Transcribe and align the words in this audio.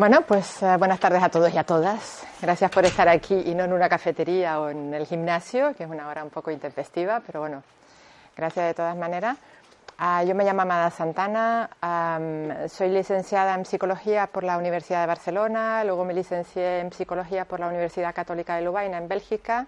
Bueno, 0.00 0.22
pues 0.22 0.62
uh, 0.62 0.78
buenas 0.78 0.98
tardes 0.98 1.22
a 1.22 1.28
todos 1.28 1.52
y 1.52 1.58
a 1.58 1.64
todas. 1.64 2.26
Gracias 2.40 2.70
por 2.70 2.86
estar 2.86 3.06
aquí 3.06 3.42
y 3.44 3.54
no 3.54 3.64
en 3.64 3.72
una 3.74 3.86
cafetería 3.86 4.58
o 4.58 4.70
en 4.70 4.94
el 4.94 5.04
gimnasio, 5.04 5.74
que 5.74 5.84
es 5.84 5.90
una 5.90 6.08
hora 6.08 6.24
un 6.24 6.30
poco 6.30 6.50
intempestiva, 6.50 7.20
pero 7.26 7.40
bueno, 7.40 7.62
gracias 8.34 8.64
de 8.68 8.72
todas 8.72 8.96
maneras. 8.96 9.36
Uh, 10.00 10.26
yo 10.26 10.34
me 10.34 10.44
llamo 10.44 10.62
Amada 10.62 10.90
Santana, 10.90 11.68
um, 11.82 12.66
soy 12.66 12.88
licenciada 12.88 13.54
en 13.54 13.66
Psicología 13.66 14.26
por 14.26 14.42
la 14.42 14.56
Universidad 14.56 15.02
de 15.02 15.06
Barcelona, 15.06 15.84
luego 15.84 16.06
me 16.06 16.14
licencié 16.14 16.80
en 16.80 16.90
Psicología 16.94 17.44
por 17.44 17.60
la 17.60 17.68
Universidad 17.68 18.14
Católica 18.14 18.56
de 18.56 18.62
Lubaina 18.62 18.96
en 18.96 19.06
Bélgica. 19.06 19.66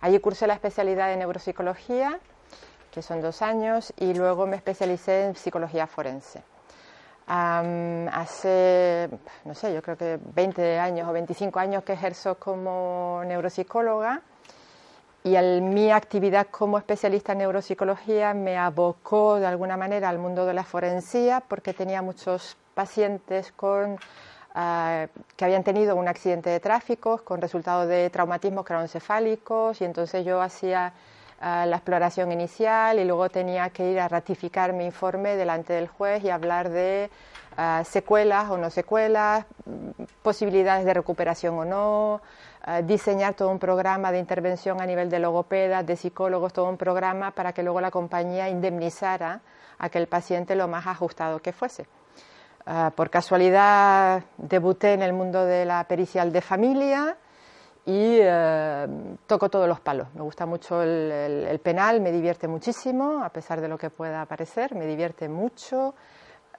Allí 0.00 0.18
cursé 0.20 0.46
la 0.46 0.54
especialidad 0.54 1.08
de 1.08 1.18
Neuropsicología, 1.18 2.18
que 2.90 3.02
son 3.02 3.20
dos 3.20 3.42
años, 3.42 3.92
y 3.98 4.14
luego 4.14 4.46
me 4.46 4.56
especialicé 4.56 5.26
en 5.26 5.36
Psicología 5.36 5.86
Forense. 5.86 6.55
Um, 7.28 8.06
hace, 8.12 9.10
no 9.44 9.54
sé, 9.54 9.74
yo 9.74 9.82
creo 9.82 9.96
que 9.96 10.20
20 10.34 10.78
años 10.78 11.08
o 11.08 11.12
25 11.12 11.58
años 11.58 11.82
que 11.82 11.94
ejerzo 11.94 12.36
como 12.36 13.20
neuropsicóloga 13.26 14.22
y 15.24 15.34
el, 15.34 15.60
mi 15.60 15.90
actividad 15.90 16.46
como 16.52 16.78
especialista 16.78 17.32
en 17.32 17.38
neuropsicología 17.38 18.32
me 18.32 18.56
abocó 18.56 19.40
de 19.40 19.46
alguna 19.46 19.76
manera 19.76 20.08
al 20.08 20.20
mundo 20.20 20.46
de 20.46 20.54
la 20.54 20.62
forensía 20.62 21.42
porque 21.48 21.74
tenía 21.74 22.00
muchos 22.00 22.56
pacientes 22.74 23.50
con, 23.50 23.94
uh, 23.94 25.08
que 25.36 25.44
habían 25.44 25.64
tenido 25.64 25.96
un 25.96 26.06
accidente 26.06 26.50
de 26.50 26.60
tráfico 26.60 27.24
con 27.24 27.40
resultado 27.40 27.88
de 27.88 28.08
traumatismos 28.08 28.64
craneoencefálicos 28.64 29.80
y 29.80 29.84
entonces 29.84 30.24
yo 30.24 30.40
hacía 30.40 30.92
la 31.40 31.76
exploración 31.76 32.32
inicial 32.32 32.98
y 32.98 33.04
luego 33.04 33.28
tenía 33.28 33.68
que 33.70 33.90
ir 33.92 34.00
a 34.00 34.08
ratificar 34.08 34.72
mi 34.72 34.86
informe 34.86 35.36
delante 35.36 35.74
del 35.74 35.86
juez 35.88 36.24
y 36.24 36.30
hablar 36.30 36.70
de 36.70 37.10
uh, 37.58 37.84
secuelas 37.84 38.50
o 38.50 38.56
no 38.56 38.70
secuelas, 38.70 39.44
posibilidades 40.22 40.84
de 40.84 40.94
recuperación 40.94 41.58
o 41.58 41.64
no, 41.64 42.14
uh, 42.66 42.82
diseñar 42.82 43.34
todo 43.34 43.50
un 43.50 43.58
programa 43.58 44.12
de 44.12 44.18
intervención 44.18 44.80
a 44.80 44.86
nivel 44.86 45.10
de 45.10 45.18
logopedas, 45.18 45.86
de 45.86 45.96
psicólogos, 45.96 46.52
todo 46.52 46.68
un 46.68 46.78
programa 46.78 47.32
para 47.32 47.52
que 47.52 47.62
luego 47.62 47.80
la 47.80 47.90
compañía 47.90 48.48
indemnizara 48.48 49.40
a 49.78 49.88
que 49.90 49.98
el 49.98 50.06
paciente 50.06 50.56
lo 50.56 50.68
más 50.68 50.86
ajustado 50.86 51.40
que 51.40 51.52
fuese. 51.52 51.86
Uh, 52.66 52.90
por 52.92 53.10
casualidad 53.10 54.24
debuté 54.38 54.94
en 54.94 55.02
el 55.02 55.12
mundo 55.12 55.44
de 55.44 55.66
la 55.66 55.84
pericial 55.84 56.32
de 56.32 56.40
familia 56.40 57.16
y 57.86 58.18
eh, 58.20 58.86
toco 59.28 59.48
todos 59.48 59.68
los 59.68 59.78
palos. 59.78 60.08
Me 60.14 60.22
gusta 60.22 60.44
mucho 60.44 60.82
el, 60.82 61.60
penal, 61.62 62.00
me 62.00 62.10
divierte 62.10 62.48
muchísimo, 62.48 63.22
a 63.22 63.28
pesar 63.28 63.60
de 63.60 63.68
lo 63.68 63.78
que 63.78 63.90
pueda 63.90 64.26
parecer, 64.26 64.74
me 64.74 64.86
divierte 64.86 65.28
mucho. 65.28 65.94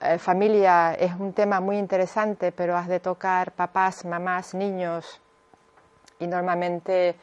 Eh, 0.00 0.16
familia 0.16 0.94
es 0.94 1.12
un 1.12 1.34
tema 1.34 1.60
muy 1.60 1.76
interesante, 1.76 2.50
pero 2.50 2.76
has 2.78 2.88
de 2.88 3.00
tocar 3.00 3.52
papás, 3.52 4.06
mamás, 4.06 4.54
niños 4.54 5.20
y 6.18 6.26
normalmente 6.26 7.14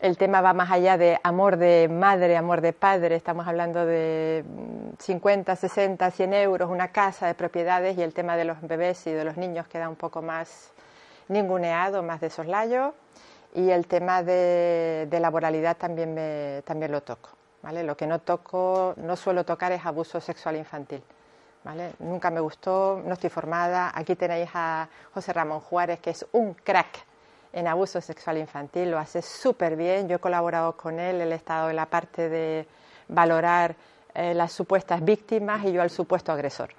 el 0.00 0.18
tema 0.18 0.40
va 0.40 0.52
más 0.52 0.72
allá 0.72 0.98
de 0.98 1.20
amor 1.22 1.56
de 1.56 1.88
madre, 1.88 2.36
amor 2.36 2.60
de 2.60 2.72
padre, 2.72 3.14
estamos 3.14 3.46
hablando 3.46 3.86
de 3.86 4.44
50, 4.98 5.54
60, 5.54 6.10
100 6.10 6.34
euros, 6.34 6.70
una 6.70 6.88
casa 6.88 7.28
de 7.28 7.34
propiedades 7.34 7.96
y 7.96 8.02
el 8.02 8.14
tema 8.14 8.36
de 8.36 8.46
los 8.46 8.60
bebés 8.62 9.06
y 9.06 9.12
de 9.12 9.24
los 9.24 9.36
niños 9.36 9.68
queda 9.68 9.88
un 9.88 9.96
poco 9.96 10.22
más 10.22 10.72
ninguneado, 11.28 12.02
más 12.02 12.20
de 12.20 12.30
soslayo 12.30 12.94
y 13.54 13.70
el 13.70 13.86
tema 13.86 14.22
de, 14.22 15.06
de 15.08 15.20
laboralidad 15.20 15.76
también, 15.76 16.12
me, 16.12 16.62
también 16.64 16.90
lo 16.92 17.02
toco. 17.02 17.30
¿vale? 17.62 17.82
Lo 17.82 17.96
que 17.96 18.06
no 18.06 18.18
toco, 18.18 18.94
no 18.96 19.16
suelo 19.16 19.44
tocar 19.44 19.72
es 19.72 19.86
abuso 19.86 20.20
sexual 20.20 20.56
infantil. 20.56 21.02
¿vale? 21.64 21.92
Nunca 22.00 22.30
me 22.30 22.40
gustó, 22.40 23.00
no 23.04 23.14
estoy 23.14 23.30
formada. 23.30 23.92
Aquí 23.94 24.16
tenéis 24.16 24.50
a 24.54 24.88
José 25.14 25.32
Ramón 25.32 25.60
Juárez, 25.60 26.00
que 26.00 26.10
es 26.10 26.26
un 26.32 26.54
crack 26.54 27.06
en 27.52 27.68
abuso 27.68 28.00
sexual 28.00 28.38
infantil, 28.38 28.90
lo 28.90 28.98
hace 28.98 29.22
súper 29.22 29.76
bien. 29.76 30.08
Yo 30.08 30.16
he 30.16 30.18
colaborado 30.18 30.76
con 30.76 30.98
él, 30.98 31.20
él 31.20 31.32
ha 31.32 31.36
estado 31.36 31.70
en 31.70 31.76
la 31.76 31.86
parte 31.86 32.28
de 32.28 32.66
valorar 33.06 33.76
eh, 34.14 34.34
las 34.34 34.52
supuestas 34.52 35.04
víctimas 35.04 35.64
y 35.64 35.72
yo 35.72 35.80
al 35.80 35.90
supuesto 35.90 36.32
agresor, 36.32 36.70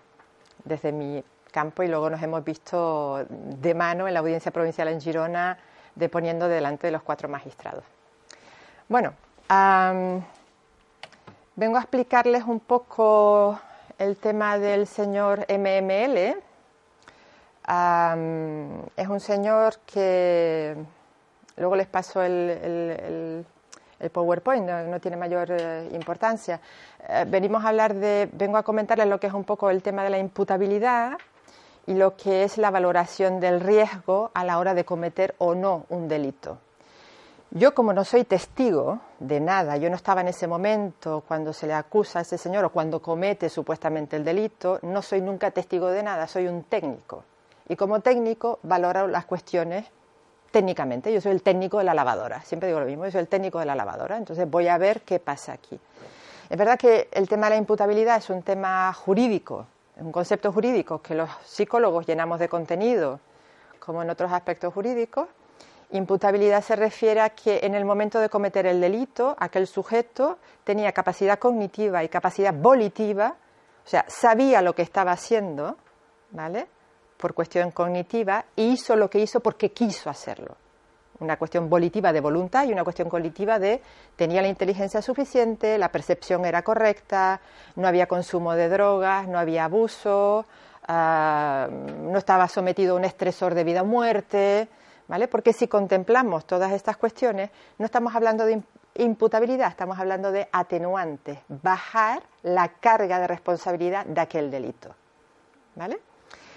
desde 0.65 0.91
mi 0.91 1.23
campo. 1.51 1.81
Y 1.83 1.87
luego 1.87 2.09
nos 2.09 2.21
hemos 2.21 2.43
visto 2.43 3.25
de 3.29 3.73
mano 3.73 4.07
en 4.07 4.13
la 4.13 4.19
audiencia 4.19 4.51
provincial 4.51 4.89
en 4.89 4.99
Girona 4.99 5.57
deponiendo 5.95 6.47
delante 6.47 6.87
de 6.87 6.91
los 6.91 7.01
cuatro 7.01 7.29
magistrados. 7.29 7.83
Bueno, 8.87 9.13
vengo 11.55 11.77
a 11.77 11.81
explicarles 11.81 12.43
un 12.43 12.59
poco 12.59 13.59
el 13.97 14.17
tema 14.17 14.59
del 14.59 14.87
señor 14.87 15.45
MML. 15.49 16.35
Es 18.95 19.07
un 19.07 19.19
señor 19.19 19.77
que 19.85 20.75
luego 21.57 21.75
les 21.75 21.87
paso 21.87 22.21
el, 22.21 22.33
el, 22.33 23.45
el, 23.99 24.09
PowerPoint, 24.09 24.67
no, 24.67 24.83
no, 24.83 24.99
tiene 24.99 25.17
mayor 25.17 25.47
eh, 25.51 25.89
importancia. 25.93 26.59
Eh, 27.07 27.25
venimos 27.27 27.63
a 27.63 27.69
hablar 27.69 27.95
de, 27.95 28.29
vengo 28.33 28.57
a 28.57 28.63
comentarles 28.63 29.07
lo 29.07 29.19
que 29.19 29.27
es 29.27 29.33
un 29.33 29.45
poco 29.45 29.69
el 29.69 29.81
tema 29.81 30.03
de 30.03 30.09
la 30.09 30.19
imputabilidad 30.19 31.17
y 31.87 31.93
lo 31.93 32.15
que 32.15 32.43
es 32.43 32.57
la 32.57 32.71
valoración 32.71 33.39
del 33.39 33.59
riesgo 33.59 34.31
a 34.33 34.43
la 34.43 34.57
hora 34.59 34.73
de 34.73 34.85
cometer 34.85 35.35
o 35.37 35.55
no 35.55 35.85
un 35.89 36.07
delito. 36.07 36.57
Yo 37.51 37.73
como 37.73 37.93
no 37.93 38.03
soy 38.03 38.25
testigo 38.25 38.99
de 39.19 39.39
nada, 39.39 39.77
yo 39.77 39.89
no 39.89 39.95
estaba 39.95 40.21
en 40.21 40.27
ese 40.27 40.47
momento 40.47 41.23
cuando 41.27 41.53
se 41.53 41.67
le 41.67 41.73
acusa 41.73 42.19
a 42.19 42.21
ese 42.23 42.37
señor 42.37 42.65
o 42.65 42.69
cuando 42.69 43.01
comete 43.01 43.49
supuestamente 43.49 44.17
el 44.17 44.25
delito, 44.25 44.79
no 44.81 45.01
soy 45.01 45.21
nunca 45.21 45.51
testigo 45.51 45.87
de 45.87 46.03
nada, 46.03 46.27
soy 46.27 46.47
un 46.47 46.63
técnico. 46.63 47.23
Y 47.69 47.75
como 47.75 48.01
técnico 48.01 48.59
valoro 48.63 49.07
las 49.07 49.25
cuestiones 49.25 49.85
técnicamente. 50.51 51.11
Yo 51.11 51.19
soy 51.19 51.33
el 51.33 51.41
técnico 51.41 51.79
de 51.79 51.83
la 51.83 51.93
lavadora, 51.93 52.41
siempre 52.41 52.67
digo 52.67 52.79
lo 52.79 52.85
mismo, 52.85 53.03
yo 53.03 53.11
soy 53.11 53.19
el 53.21 53.27
técnico 53.27 53.59
de 53.59 53.65
la 53.65 53.75
lavadora, 53.75 54.15
entonces 54.15 54.49
voy 54.49 54.69
a 54.69 54.77
ver 54.77 55.01
qué 55.01 55.19
pasa 55.19 55.51
aquí. 55.51 55.77
Es 56.49 56.57
verdad 56.57 56.79
que 56.79 57.09
el 57.11 57.27
tema 57.27 57.47
de 57.47 57.55
la 57.55 57.57
imputabilidad 57.57 58.17
es 58.17 58.29
un 58.29 58.41
tema 58.41 58.93
jurídico, 58.93 59.65
un 59.97 60.11
concepto 60.11 60.51
jurídico 60.51 61.01
que 61.01 61.15
los 61.15 61.29
psicólogos 61.45 62.05
llenamos 62.05 62.39
de 62.39 62.49
contenido, 62.49 63.19
como 63.79 64.01
en 64.01 64.09
otros 64.09 64.31
aspectos 64.31 64.73
jurídicos. 64.73 65.27
Imputabilidad 65.91 66.63
se 66.63 66.75
refiere 66.75 67.21
a 67.21 67.29
que 67.29 67.59
en 67.63 67.75
el 67.75 67.85
momento 67.85 68.19
de 68.19 68.29
cometer 68.29 68.65
el 68.65 68.81
delito, 68.81 69.35
aquel 69.39 69.67
sujeto 69.67 70.39
tenía 70.63 70.91
capacidad 70.91 71.39
cognitiva 71.39 72.03
y 72.03 72.09
capacidad 72.09 72.53
volitiva, 72.53 73.35
o 73.85 73.87
sea, 73.87 74.03
sabía 74.07 74.61
lo 74.61 74.73
que 74.73 74.81
estaba 74.81 75.11
haciendo, 75.11 75.77
¿vale? 76.31 76.67
Por 77.17 77.33
cuestión 77.33 77.71
cognitiva, 77.71 78.45
y 78.55 78.73
hizo 78.73 78.95
lo 78.95 79.09
que 79.09 79.19
hizo 79.19 79.39
porque 79.39 79.71
quiso 79.71 80.09
hacerlo 80.09 80.57
una 81.19 81.37
cuestión 81.37 81.69
volitiva 81.69 82.11
de 82.11 82.21
voluntad 82.21 82.65
y 82.65 82.73
una 82.73 82.83
cuestión 82.83 83.09
cognitiva 83.09 83.59
de 83.59 83.81
tenía 84.15 84.41
la 84.41 84.47
inteligencia 84.47 85.01
suficiente, 85.01 85.77
la 85.77 85.89
percepción 85.89 86.45
era 86.45 86.61
correcta, 86.61 87.39
no 87.75 87.87
había 87.87 88.07
consumo 88.07 88.53
de 88.53 88.69
drogas, 88.69 89.27
no 89.27 89.39
había 89.39 89.65
abuso, 89.65 90.45
uh, 90.87 90.91
no 90.91 92.17
estaba 92.17 92.47
sometido 92.47 92.95
a 92.95 92.97
un 92.97 93.05
estresor 93.05 93.53
de 93.53 93.63
vida 93.63 93.81
o 93.81 93.85
muerte, 93.85 94.67
¿vale? 95.07 95.27
Porque 95.27 95.53
si 95.53 95.67
contemplamos 95.67 96.45
todas 96.45 96.71
estas 96.71 96.97
cuestiones, 96.97 97.49
no 97.77 97.85
estamos 97.85 98.15
hablando 98.15 98.45
de 98.45 98.61
imputabilidad, 98.95 99.69
estamos 99.69 99.99
hablando 99.99 100.31
de 100.31 100.47
atenuantes, 100.51 101.39
bajar 101.47 102.23
la 102.43 102.69
carga 102.69 103.19
de 103.19 103.27
responsabilidad 103.27 104.05
de 104.05 104.21
aquel 104.21 104.51
delito, 104.51 104.95
¿vale? 105.75 105.99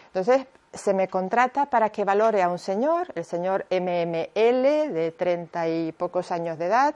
Entonces, 0.06 0.46
se 0.72 0.94
me 0.94 1.08
contrata 1.08 1.66
para 1.66 1.90
que 1.90 2.04
valore 2.04 2.42
a 2.42 2.48
un 2.48 2.58
señor, 2.58 3.08
el 3.14 3.24
señor 3.24 3.66
MML, 3.70 4.92
de 4.92 5.14
treinta 5.16 5.68
y 5.68 5.92
pocos 5.92 6.30
años 6.30 6.58
de 6.58 6.66
edad, 6.66 6.94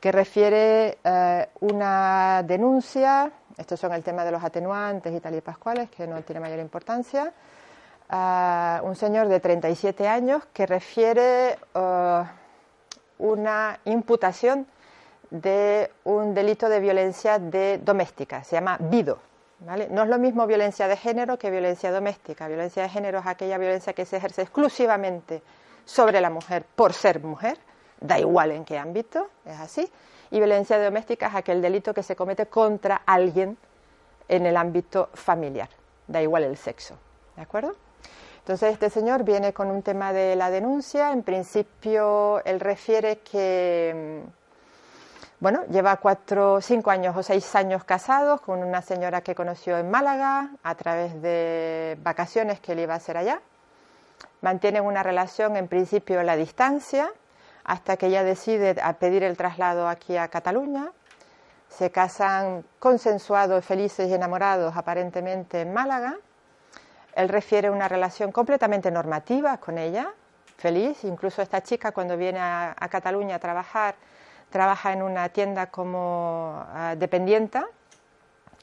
que 0.00 0.12
refiere 0.12 0.98
eh, 1.04 1.48
una 1.60 2.42
denuncia, 2.44 3.30
estos 3.56 3.78
son 3.80 3.92
el 3.92 4.02
tema 4.02 4.24
de 4.24 4.32
los 4.32 4.42
atenuantes 4.42 5.14
y 5.14 5.20
tal 5.20 5.34
y 5.34 5.40
pascuales, 5.40 5.90
que 5.90 6.06
no 6.06 6.20
tiene 6.22 6.40
mayor 6.40 6.58
importancia, 6.58 7.32
un 8.82 8.94
señor 8.96 9.28
de 9.28 9.40
37 9.40 10.06
años 10.06 10.44
que 10.52 10.66
refiere 10.66 11.58
uh, 11.74 12.22
una 13.18 13.80
imputación 13.86 14.66
de 15.30 15.90
un 16.04 16.34
delito 16.34 16.68
de 16.68 16.80
violencia 16.80 17.38
de 17.38 17.78
doméstica, 17.78 18.44
se 18.44 18.56
llama 18.56 18.76
VIDO 18.78 19.33
¿Vale? 19.60 19.88
No 19.88 20.02
es 20.02 20.08
lo 20.08 20.18
mismo 20.18 20.46
violencia 20.46 20.88
de 20.88 20.96
género 20.96 21.38
que 21.38 21.50
violencia 21.50 21.90
doméstica. 21.92 22.48
Violencia 22.48 22.82
de 22.82 22.88
género 22.88 23.20
es 23.20 23.26
aquella 23.26 23.56
violencia 23.56 23.92
que 23.92 24.04
se 24.04 24.16
ejerce 24.16 24.42
exclusivamente 24.42 25.42
sobre 25.84 26.20
la 26.20 26.30
mujer 26.30 26.64
por 26.74 26.92
ser 26.92 27.22
mujer, 27.22 27.58
da 28.00 28.18
igual 28.18 28.50
en 28.50 28.64
qué 28.64 28.78
ámbito, 28.78 29.28
es 29.44 29.58
así. 29.58 29.90
Y 30.30 30.38
violencia 30.38 30.82
doméstica 30.82 31.28
es 31.28 31.34
aquel 31.34 31.62
delito 31.62 31.94
que 31.94 32.02
se 32.02 32.16
comete 32.16 32.46
contra 32.46 33.02
alguien 33.06 33.56
en 34.28 34.46
el 34.46 34.56
ámbito 34.56 35.10
familiar, 35.14 35.68
da 36.06 36.20
igual 36.20 36.44
el 36.44 36.56
sexo. 36.56 36.98
¿De 37.36 37.42
acuerdo? 37.42 37.74
Entonces, 38.38 38.72
este 38.72 38.90
señor 38.90 39.24
viene 39.24 39.54
con 39.54 39.70
un 39.70 39.82
tema 39.82 40.12
de 40.12 40.36
la 40.36 40.50
denuncia. 40.50 41.12
En 41.12 41.22
principio, 41.22 42.44
él 42.44 42.60
refiere 42.60 43.20
que 43.20 44.22
bueno, 45.44 45.62
lleva 45.66 45.98
cuatro, 45.98 46.62
cinco 46.62 46.90
años 46.90 47.14
o 47.14 47.22
seis 47.22 47.54
años 47.54 47.84
casados 47.84 48.40
con 48.40 48.64
una 48.64 48.80
señora 48.80 49.20
que 49.20 49.34
conoció 49.34 49.76
en 49.76 49.90
Málaga 49.90 50.48
a 50.62 50.74
través 50.74 51.20
de 51.20 51.98
vacaciones 52.02 52.60
que 52.60 52.72
él 52.72 52.80
iba 52.80 52.94
a 52.94 52.96
hacer 52.96 53.18
allá. 53.18 53.42
mantienen 54.40 54.86
una 54.86 55.02
relación 55.02 55.58
en 55.58 55.68
principio 55.68 56.18
a 56.18 56.22
la 56.22 56.36
distancia 56.36 57.12
hasta 57.62 57.98
que 57.98 58.06
ella 58.06 58.24
decide 58.24 58.74
pedir 58.98 59.22
el 59.22 59.36
traslado 59.36 59.86
aquí 59.86 60.16
a 60.16 60.28
Cataluña. 60.28 60.92
Se 61.68 61.90
casan 61.90 62.64
consensuados, 62.78 63.66
felices 63.66 64.08
y 64.08 64.14
enamorados 64.14 64.74
aparentemente 64.78 65.60
en 65.60 65.74
Málaga. 65.74 66.16
Él 67.14 67.28
refiere 67.28 67.68
una 67.68 67.86
relación 67.86 68.32
completamente 68.32 68.90
normativa 68.90 69.58
con 69.58 69.76
ella, 69.76 70.10
feliz. 70.56 71.04
Incluso 71.04 71.42
esta 71.42 71.62
chica 71.62 71.92
cuando 71.92 72.16
viene 72.16 72.40
a, 72.40 72.74
Cataluña 72.90 73.36
a 73.36 73.38
trabajar, 73.38 73.94
trabaja 74.50 74.92
en 74.92 75.02
una 75.02 75.28
tienda 75.30 75.66
como 75.70 76.66
uh, 76.72 76.96
dependiente. 76.96 77.60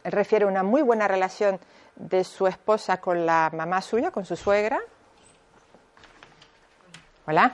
Él 0.03 0.11
refiere 0.11 0.45
una 0.45 0.63
muy 0.63 0.81
buena 0.81 1.07
relación 1.07 1.59
de 1.95 2.23
su 2.23 2.47
esposa 2.47 2.97
con 3.01 3.25
la 3.25 3.51
mamá 3.53 3.81
suya, 3.81 4.11
con 4.11 4.25
su 4.25 4.35
suegra. 4.35 4.79
Hola. 7.27 7.51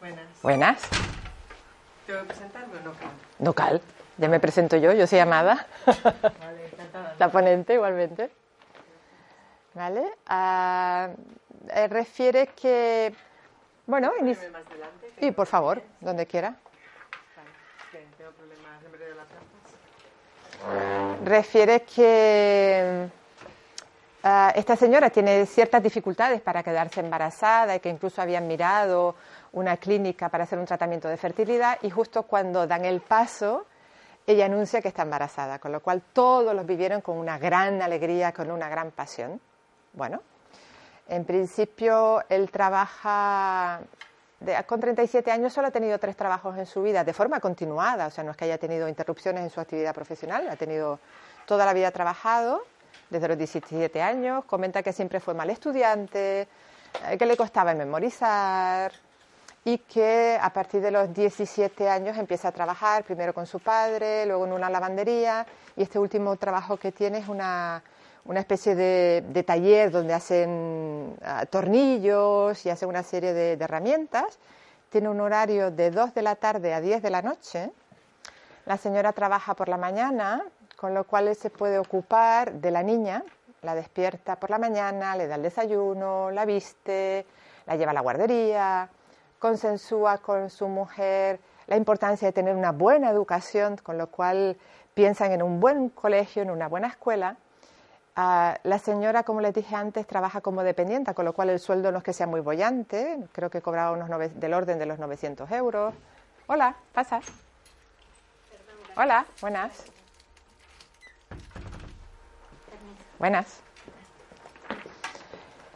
Buenas. 0.00 0.42
Buenas. 0.42 0.82
¿Tengo 2.06 2.20
que 2.20 2.26
presentarme 2.26 2.78
o 2.78 2.82
no 2.82 2.92
cal? 2.92 3.10
No 3.38 3.52
cal. 3.52 3.80
Ya 4.18 4.28
me 4.28 4.40
presento 4.40 4.76
yo, 4.76 4.92
yo 4.92 5.06
soy 5.06 5.18
Amada. 5.20 5.66
Vale, 5.86 6.66
encantada. 6.72 7.14
La 7.18 7.28
ponente 7.30 7.74
igualmente. 7.74 8.30
¿Vale? 9.74 10.02
Eh, 11.72 11.88
refiere 11.88 12.48
que, 12.48 13.14
bueno, 13.86 14.12
inici- 14.20 14.36
Ponme 14.36 14.50
más 14.50 14.68
delante. 14.68 15.06
que- 15.16 15.26
y 15.26 15.30
por 15.30 15.46
favor, 15.46 15.82
donde 16.00 16.26
quiera. 16.26 16.48
Vale, 16.50 17.50
que 17.92 17.98
tengo 18.18 18.30
problemas, 18.32 18.80
siempre 18.80 19.04
de 19.04 19.14
las 19.14 19.28
gafas. 19.28 19.46
Refiere 21.24 21.82
que 21.82 23.08
ah, 24.22 24.52
esta 24.54 24.76
señora 24.76 25.10
tiene 25.10 25.46
ciertas 25.46 25.82
dificultades 25.82 26.40
para 26.40 26.62
quedarse 26.62 27.00
embarazada 27.00 27.76
y 27.76 27.80
que 27.80 27.88
incluso 27.88 28.20
habían 28.22 28.46
mirado 28.46 29.14
una 29.52 29.76
clínica 29.76 30.28
para 30.28 30.44
hacer 30.44 30.58
un 30.58 30.66
tratamiento 30.66 31.08
de 31.08 31.16
fertilidad 31.16 31.78
y 31.82 31.90
justo 31.90 32.22
cuando 32.24 32.66
dan 32.66 32.84
el 32.84 33.00
paso, 33.00 33.66
ella 34.26 34.46
anuncia 34.46 34.80
que 34.80 34.88
está 34.88 35.02
embarazada, 35.02 35.58
con 35.58 35.72
lo 35.72 35.80
cual 35.80 36.02
todos 36.12 36.54
los 36.54 36.66
vivieron 36.66 37.00
con 37.00 37.18
una 37.18 37.38
gran 37.38 37.82
alegría, 37.82 38.32
con 38.32 38.50
una 38.50 38.68
gran 38.68 38.90
pasión. 38.92 39.40
Bueno, 39.92 40.22
en 41.08 41.24
principio 41.24 42.22
él 42.28 42.50
trabaja 42.50 43.80
con 44.66 44.80
37 44.80 45.30
años 45.30 45.52
solo 45.52 45.68
ha 45.68 45.70
tenido 45.70 45.98
tres 45.98 46.16
trabajos 46.16 46.56
en 46.56 46.66
su 46.66 46.82
vida 46.82 47.04
de 47.04 47.12
forma 47.12 47.40
continuada, 47.40 48.06
o 48.06 48.10
sea, 48.10 48.24
no 48.24 48.30
es 48.30 48.36
que 48.36 48.46
haya 48.46 48.58
tenido 48.58 48.88
interrupciones 48.88 49.42
en 49.42 49.50
su 49.50 49.60
actividad 49.60 49.94
profesional, 49.94 50.48
ha 50.48 50.56
tenido 50.56 50.98
toda 51.46 51.66
la 51.66 51.74
vida 51.74 51.90
trabajado 51.90 52.62
desde 53.10 53.28
los 53.28 53.36
17 53.36 54.00
años, 54.00 54.44
comenta 54.46 54.82
que 54.82 54.92
siempre 54.92 55.20
fue 55.20 55.34
mal 55.34 55.50
estudiante, 55.50 56.48
eh, 57.08 57.18
que 57.18 57.26
le 57.26 57.36
costaba 57.36 57.74
memorizar 57.74 58.92
y 59.64 59.78
que 59.78 60.38
a 60.40 60.50
partir 60.52 60.80
de 60.80 60.90
los 60.90 61.12
17 61.12 61.88
años 61.88 62.16
empieza 62.16 62.48
a 62.48 62.52
trabajar 62.52 63.04
primero 63.04 63.34
con 63.34 63.46
su 63.46 63.60
padre, 63.60 64.24
luego 64.26 64.46
en 64.46 64.52
una 64.52 64.70
lavandería. 64.70 65.46
Y 65.76 65.82
este 65.82 65.98
último 65.98 66.34
trabajo 66.36 66.78
que 66.78 66.92
tiene 66.92 67.18
es 67.18 67.28
una, 67.28 67.82
una 68.24 68.40
especie 68.40 68.74
de, 68.74 69.44
taller 69.46 69.90
donde 69.90 70.14
hacen 70.14 71.16
ah, 71.22 71.46
tornillos 71.46 72.64
y 72.66 72.70
hacen 72.70 72.88
una 72.88 73.02
serie 73.02 73.32
de, 73.32 73.56
de 73.56 73.64
herramientas. 73.64 74.38
Tiene 74.90 75.08
un 75.08 75.20
horario 75.20 75.70
de 75.70 75.90
2 75.90 76.14
de 76.14 76.22
la 76.22 76.36
tarde 76.36 76.74
a 76.74 76.80
10 76.80 77.02
de 77.02 77.10
la 77.10 77.22
noche. 77.22 77.70
La 78.66 78.76
señora 78.76 79.12
trabaja 79.12 79.54
por 79.54 79.68
la 79.68 79.76
mañana, 79.76 80.44
con 80.76 80.94
lo 80.94 81.04
cual 81.04 81.28
él 81.28 81.36
se 81.36 81.50
puede 81.50 81.78
ocupar 81.78 82.52
de 82.52 82.70
la 82.70 82.82
niña, 82.82 83.24
la 83.62 83.74
despierta 83.74 84.36
por 84.36 84.50
la 84.50 84.58
mañana, 84.58 85.16
le 85.16 85.26
da 85.26 85.36
el 85.36 85.42
desayuno, 85.42 86.30
la 86.30 86.44
viste, 86.44 87.26
la 87.66 87.76
lleva 87.76 87.90
a 87.90 87.94
la 87.94 88.00
guardería, 88.00 88.88
consensúa 89.38 90.18
con 90.18 90.50
su 90.50 90.68
mujer 90.68 91.40
la 91.66 91.76
importancia 91.76 92.26
de 92.26 92.32
tener 92.32 92.56
una 92.56 92.72
buena 92.72 93.10
educación, 93.10 93.76
con 93.76 93.96
lo 93.96 94.08
cual 94.08 94.56
piensan 94.94 95.32
en 95.32 95.42
un 95.42 95.60
buen 95.60 95.88
colegio, 95.88 96.42
en 96.42 96.50
una 96.50 96.68
buena 96.68 96.88
escuela. 96.88 97.36
Ah, 98.16 98.58
la 98.64 98.78
señora, 98.78 99.22
como 99.22 99.40
les 99.40 99.54
dije 99.54 99.74
antes, 99.76 100.06
trabaja 100.06 100.40
como 100.40 100.62
dependiente, 100.62 101.14
con 101.14 101.24
lo 101.24 101.32
cual 101.32 101.48
el 101.50 101.60
sueldo 101.60 101.90
no 101.92 101.98
es 101.98 102.04
que 102.04 102.12
sea 102.12 102.26
muy 102.26 102.40
bollante, 102.40 103.18
creo 103.32 103.50
que 103.50 103.62
cobraba 103.62 103.92
unos 103.92 104.08
nove- 104.10 104.32
del 104.34 104.52
orden 104.52 104.78
de 104.78 104.86
los 104.86 104.98
900 104.98 105.50
euros. 105.52 105.94
Hola, 106.46 106.74
pasa. 106.92 107.20
Hola, 108.96 109.24
buenas. 109.40 109.72
Buenas. 113.18 113.60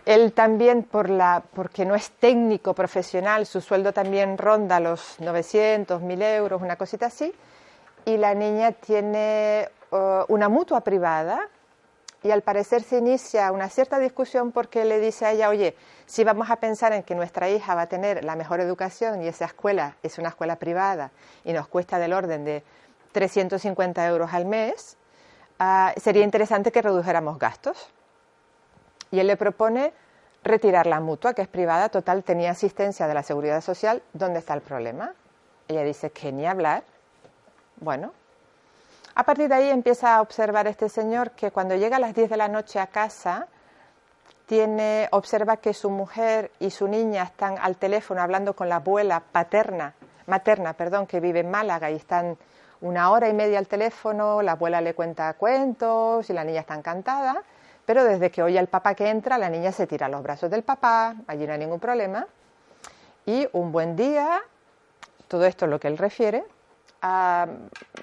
Él 0.07 0.33
también, 0.35 0.83
por 0.83 1.09
la, 1.09 1.43
porque 1.55 1.87
no 1.87 1.95
es 1.95 2.11
técnico 2.11 2.75
profesional, 2.75 3.47
su 3.47 3.61
sueldo 3.63 3.93
también 3.93 4.37
ronda 4.37 4.81
los 4.81 5.19
900, 5.21 6.03
1000 6.03 6.21
euros, 6.21 6.61
una 6.61 6.77
cosita 6.77 7.07
así. 7.07 7.33
Y 8.05 8.19
la 8.19 8.35
niña 8.35 8.73
tiene 8.73 9.69
eh, 9.93 10.25
una 10.29 10.49
mutua 10.51 10.83
privada 10.83 11.49
y 12.25 12.31
al 12.31 12.41
parecer 12.41 12.83
se 12.83 12.97
inicia 12.97 13.53
una 13.53 13.69
cierta 13.69 13.99
discusión 13.99 14.51
porque 14.51 14.87
le 14.87 14.99
dice 14.99 15.27
a 15.27 15.33
ella, 15.33 15.51
oye, 15.51 15.77
si 16.07 16.25
vamos 16.25 16.51
a 16.51 16.57
pensar 16.57 16.95
en 16.95 17.03
que 17.03 17.15
nuestra 17.15 17.51
hija 17.51 17.75
va 17.75 17.83
a 17.83 17.87
tener 17.87 18.25
la 18.25 18.35
mejor 18.35 18.61
educación 18.61 19.23
y 19.23 19.29
esa 19.29 19.45
escuela 19.45 19.97
es 20.03 20.17
una 20.17 20.31
escuela 20.31 20.57
privada 20.57 21.11
y 21.45 21.53
nos 21.53 21.69
cuesta 21.69 21.99
del 21.99 22.15
orden 22.15 22.47
de 22.47 22.65
350 23.13 24.07
euros 24.09 24.33
al 24.33 24.47
mes, 24.47 24.97
ah, 25.59 25.93
sería 25.99 26.25
interesante 26.25 26.73
que 26.73 26.81
redujéramos 26.81 27.39
gastos. 27.39 27.91
Y 29.11 29.21
él 29.21 29.27
le 29.27 29.37
propone 29.37 29.93
retirar 30.43 30.87
la 30.87 31.01
mutua, 31.01 31.35
que 31.35 31.43
es 31.43 31.49
privada, 31.49 31.91
total, 31.91 32.25
tenía 32.25 32.53
asistencia 32.53 33.07
de 33.07 33.13
la 33.13 33.23
seguridad 33.23 33.61
social, 33.61 34.03
¿dónde 34.15 34.39
está 34.39 34.55
el 34.55 34.63
problema? 34.63 35.13
Ella 35.69 35.83
dice 35.83 36.11
que 36.11 36.33
ni 36.33 36.47
hablar. 36.47 36.85
Bueno, 37.77 38.13
a 39.15 39.23
partir 39.25 39.49
de 39.49 39.55
ahí 39.55 39.71
empieza 39.71 40.17
a 40.17 40.21
observar 40.21 40.67
este 40.67 40.89
señor 40.89 41.33
que 41.33 41.51
cuando 41.51 41.77
llega 41.77 41.97
a 41.97 42.01
las 42.01 42.15
10 42.15 42.31
de 42.31 42.37
la 42.37 42.49
noche 42.49 42.81
a 42.81 42.89
casa, 42.89 43.47
tiene, 44.47 45.09
observa 45.13 45.57
que 45.57 45.73
su 45.73 45.89
mujer 45.89 46.51
y 46.59 46.71
su 46.71 46.89
niña 46.89 47.23
están 47.23 47.57
al 47.59 47.77
teléfono 47.77 48.21
hablando 48.21 48.55
con 48.55 48.69
la 48.69 48.77
abuela 48.77 49.21
paterna, 49.21 49.95
materna, 50.27 50.75
perdón, 50.75 51.07
que 51.07 51.21
vive 51.21 51.41
en 51.41 51.51
Málaga 51.51 51.91
y 51.91 51.95
están 51.95 52.37
una 52.81 53.11
hora 53.11 53.29
y 53.29 53.33
media 53.33 53.59
al 53.59 53.69
teléfono, 53.69 54.43
la 54.43 54.53
abuela 54.53 54.81
le 54.81 54.95
cuenta 54.95 55.33
cuentos 55.35 56.29
y 56.29 56.33
la 56.33 56.45
niña 56.45 56.61
está 56.61 56.75
encantada, 56.75 57.43
pero 57.87 58.05
desde 58.05 58.31
que 58.31 58.43
oye 58.43 58.59
al 58.59 58.67
papá 58.67 58.95
que 58.95 59.09
entra, 59.09 59.39
la 59.39 59.49
niña 59.49 59.73
se 59.73 59.87
tira 59.87 60.07
a 60.07 60.09
los 60.09 60.23
brazos 60.23 60.51
del 60.51 60.63
papá, 60.63 61.15
allí 61.27 61.47
no 61.47 61.53
hay 61.53 61.59
ningún 61.59 61.81
problema. 61.81 62.27
Y 63.27 63.49
un 63.53 63.73
buen 63.73 63.97
día, 63.97 64.43
todo 65.29 65.47
esto 65.47 65.65
es 65.65 65.71
lo 65.71 65.81
que 65.81 65.89
él 65.89 65.97
refiere, 65.97 66.45
ah, 67.01 67.47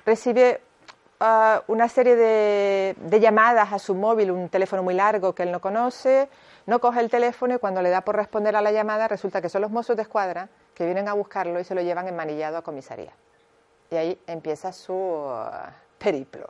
recibe 0.06 0.62
una 1.68 1.88
serie 1.88 2.16
de, 2.16 3.20
llamadas 3.20 3.72
a 3.72 3.80
su 3.80 3.94
móvil, 3.94 4.32
un 4.32 4.50
teléfono 4.50 4.82
muy 4.82 4.96
largo 4.96 5.34
que 5.36 5.44
él 5.44 5.52
no 5.52 5.62
conoce, 5.62 6.28
no 6.66 6.80
coge 6.80 7.00
el 7.00 7.10
teléfono 7.10 7.56
y 7.56 7.58
cuando 7.60 7.82
le 7.82 7.90
da 7.90 8.02
por 8.02 8.16
responder 8.16 8.56
a 8.56 8.62
la 8.62 8.72
llamada 8.72 9.08
resulta 9.08 9.42
que 9.42 9.50
son 9.50 9.62
los 9.62 9.72
mozos 9.72 9.96
de 9.96 10.02
escuadra 10.02 10.50
que 10.74 10.86
vienen 10.86 11.08
a 11.08 11.14
buscarlo 11.14 11.60
y 11.60 11.64
se 11.64 11.76
lo 11.76 11.82
llevan 11.82 12.08
enmanillado 12.08 12.58
a 12.58 12.64
comisaría. 12.64 13.12
Y 13.92 13.96
ahí 13.96 14.22
empieza 14.26 14.72
su 14.72 15.26
ah, 15.28 15.72
periplo. 16.00 16.50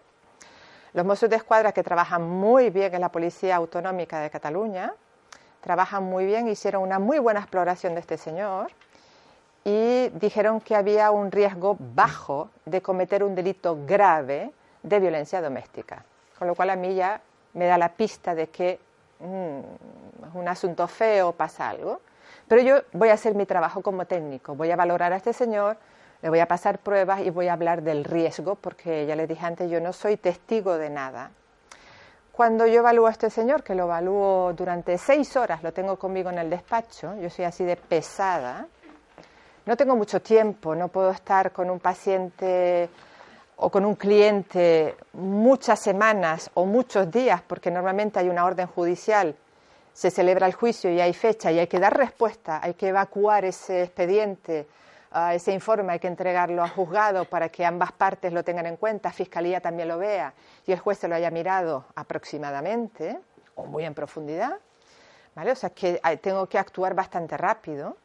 Los 0.93 1.05
Mossos 1.05 1.29
de 1.29 1.37
Escuadra, 1.37 1.71
que 1.71 1.83
trabajan 1.83 2.21
muy 2.21 2.69
bien 2.69 2.93
en 2.93 3.01
la 3.01 3.09
Policía 3.09 3.55
Autonómica 3.55 4.19
de 4.19 4.29
Cataluña, 4.29 4.93
trabajan 5.61 6.03
muy 6.03 6.25
bien, 6.25 6.49
hicieron 6.49 6.83
una 6.83 6.99
muy 6.99 7.17
buena 7.17 7.39
exploración 7.39 7.93
de 7.93 8.01
este 8.01 8.17
señor 8.17 8.71
y 9.63 10.09
dijeron 10.09 10.59
que 10.59 10.75
había 10.75 11.11
un 11.11 11.31
riesgo 11.31 11.77
bajo 11.79 12.49
de 12.65 12.81
cometer 12.81 13.23
un 13.23 13.35
delito 13.35 13.77
grave 13.85 14.51
de 14.83 14.99
violencia 14.99 15.41
doméstica. 15.41 16.03
Con 16.37 16.47
lo 16.47 16.55
cual 16.55 16.71
a 16.71 16.75
mí 16.75 16.95
ya 16.95 17.21
me 17.53 17.65
da 17.65 17.77
la 17.77 17.89
pista 17.89 18.33
de 18.33 18.47
que 18.47 18.79
mm, 19.19 20.25
es 20.27 20.35
un 20.35 20.47
asunto 20.47 20.87
feo, 20.87 21.31
pasa 21.33 21.69
algo. 21.69 22.01
Pero 22.47 22.61
yo 22.61 22.81
voy 22.93 23.09
a 23.09 23.13
hacer 23.13 23.35
mi 23.35 23.45
trabajo 23.45 23.81
como 23.81 24.05
técnico, 24.05 24.55
voy 24.55 24.71
a 24.71 24.75
valorar 24.75 25.13
a 25.13 25.17
este 25.17 25.33
señor, 25.33 25.77
le 26.21 26.29
voy 26.29 26.39
a 26.39 26.47
pasar 26.47 26.79
pruebas 26.79 27.21
y 27.21 27.29
voy 27.29 27.47
a 27.47 27.53
hablar 27.53 27.81
del 27.81 28.03
riesgo, 28.03 28.55
porque 28.55 29.05
ya 29.05 29.15
les 29.15 29.27
dije 29.27 29.45
antes, 29.45 29.69
yo 29.69 29.79
no 29.79 29.93
soy 29.93 30.17
testigo 30.17 30.77
de 30.77 30.89
nada. 30.89 31.31
Cuando 32.31 32.65
yo 32.65 32.79
evalúo 32.79 33.07
a 33.07 33.11
este 33.11 33.29
señor, 33.29 33.63
que 33.63 33.75
lo 33.75 33.83
evalúo 33.83 34.53
durante 34.53 34.97
seis 34.97 35.35
horas, 35.35 35.63
lo 35.63 35.73
tengo 35.73 35.97
conmigo 35.97 36.29
en 36.29 36.39
el 36.39 36.49
despacho, 36.49 37.15
yo 37.21 37.29
soy 37.29 37.45
así 37.45 37.63
de 37.63 37.75
pesada, 37.75 38.67
no 39.65 39.77
tengo 39.77 39.95
mucho 39.95 40.21
tiempo, 40.21 40.75
no 40.75 40.87
puedo 40.87 41.11
estar 41.11 41.51
con 41.51 41.69
un 41.69 41.79
paciente 41.79 42.89
o 43.63 43.69
con 43.69 43.85
un 43.85 43.95
cliente 43.95 44.95
muchas 45.13 45.79
semanas 45.79 46.49
o 46.55 46.65
muchos 46.65 47.11
días, 47.11 47.43
porque 47.43 47.69
normalmente 47.69 48.17
hay 48.17 48.27
una 48.27 48.43
orden 48.43 48.65
judicial, 48.65 49.35
se 49.93 50.09
celebra 50.09 50.47
el 50.47 50.53
juicio 50.53 50.91
y 50.91 50.99
hay 50.99 51.13
fecha 51.13 51.51
y 51.51 51.59
hay 51.59 51.67
que 51.67 51.79
dar 51.79 51.95
respuesta, 51.95 52.59
hay 52.63 52.73
que 52.73 52.87
evacuar 52.87 53.45
ese 53.45 53.83
expediente, 53.83 54.67
uh, 55.13 55.29
ese 55.33 55.53
informe, 55.53 55.93
hay 55.93 55.99
que 55.99 56.07
entregarlo 56.07 56.63
al 56.63 56.71
juzgado 56.71 57.25
para 57.25 57.49
que 57.49 57.63
ambas 57.63 57.91
partes 57.91 58.33
lo 58.33 58.43
tengan 58.43 58.65
en 58.65 58.77
cuenta, 58.77 59.11
Fiscalía 59.11 59.61
también 59.61 59.89
lo 59.89 59.99
vea 59.99 60.33
y 60.65 60.71
el 60.71 60.79
juez 60.79 60.97
se 60.97 61.07
lo 61.07 61.13
haya 61.13 61.29
mirado 61.29 61.85
aproximadamente 61.93 63.19
o 63.53 63.65
muy 63.65 63.85
en 63.85 63.93
profundidad. 63.93 64.57
¿vale? 65.35 65.51
O 65.51 65.55
sea, 65.55 65.69
que 65.69 66.01
tengo 66.19 66.47
que 66.47 66.57
actuar 66.57 66.95
bastante 66.95 67.37
rápido. 67.37 67.95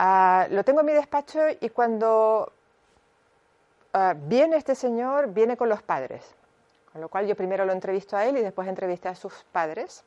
Ah, 0.00 0.48
lo 0.50 0.64
tengo 0.64 0.80
en 0.80 0.86
mi 0.86 0.92
despacho 0.92 1.40
y 1.60 1.68
cuando 1.70 2.52
ah, 3.98 4.14
viene 4.16 4.56
este 4.56 4.74
señor, 4.74 5.32
viene 5.32 5.56
con 5.56 5.68
los 5.68 5.82
padres. 5.82 6.24
Con 6.92 7.00
lo 7.00 7.08
cual 7.08 7.26
yo 7.26 7.36
primero 7.36 7.64
lo 7.64 7.72
entrevisto 7.72 8.16
a 8.16 8.24
él 8.24 8.38
y 8.38 8.42
después 8.42 8.68
entrevisté 8.68 9.08
a 9.08 9.14
sus 9.14 9.32
padres, 9.52 10.04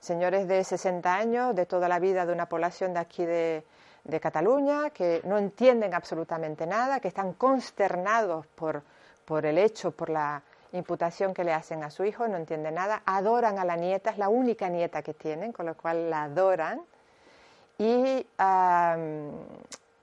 señores 0.00 0.48
de 0.48 0.64
60 0.64 1.14
años, 1.14 1.54
de 1.54 1.66
toda 1.66 1.88
la 1.88 1.98
vida 1.98 2.24
de 2.26 2.32
una 2.32 2.46
población 2.46 2.94
de 2.94 3.00
aquí 3.00 3.24
de, 3.24 3.64
Cataluña, 4.20 4.90
que 4.90 5.22
no 5.24 5.38
entienden 5.38 5.94
absolutamente 5.94 6.66
nada, 6.66 7.00
que 7.00 7.08
están 7.08 7.32
consternados 7.32 8.46
por, 8.48 8.82
por 9.24 9.46
el 9.46 9.56
hecho, 9.56 9.92
por 9.92 10.10
la 10.10 10.42
imputación 10.72 11.32
que 11.32 11.42
le 11.42 11.54
hacen 11.54 11.82
a 11.82 11.90
su 11.90 12.04
hijo, 12.04 12.28
no 12.28 12.36
entienden 12.36 12.74
nada, 12.74 13.02
adoran 13.06 13.58
a 13.58 13.64
la 13.64 13.76
nieta, 13.76 14.10
es 14.10 14.18
la 14.18 14.28
única 14.28 14.68
nieta 14.68 15.02
que 15.02 15.14
tienen, 15.14 15.52
con 15.52 15.66
lo 15.66 15.74
cual 15.74 16.10
la 16.10 16.24
adoran. 16.24 16.82
Y 17.78 18.26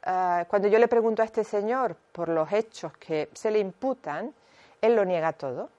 cuando 0.03 0.67
yo 0.67 0.79
le 0.79 0.87
pregunto 0.87 1.21
a 1.21 1.25
este 1.25 1.43
señor 1.43 1.95
por 2.11 2.29
los 2.29 2.51
hechos 2.51 2.93
que 2.97 3.29
se 3.33 3.51
le 3.51 3.59
imputan, 3.59 4.33
él 4.81 4.95
lo 4.95 5.05
niega 5.05 5.33
todo. 5.33 5.69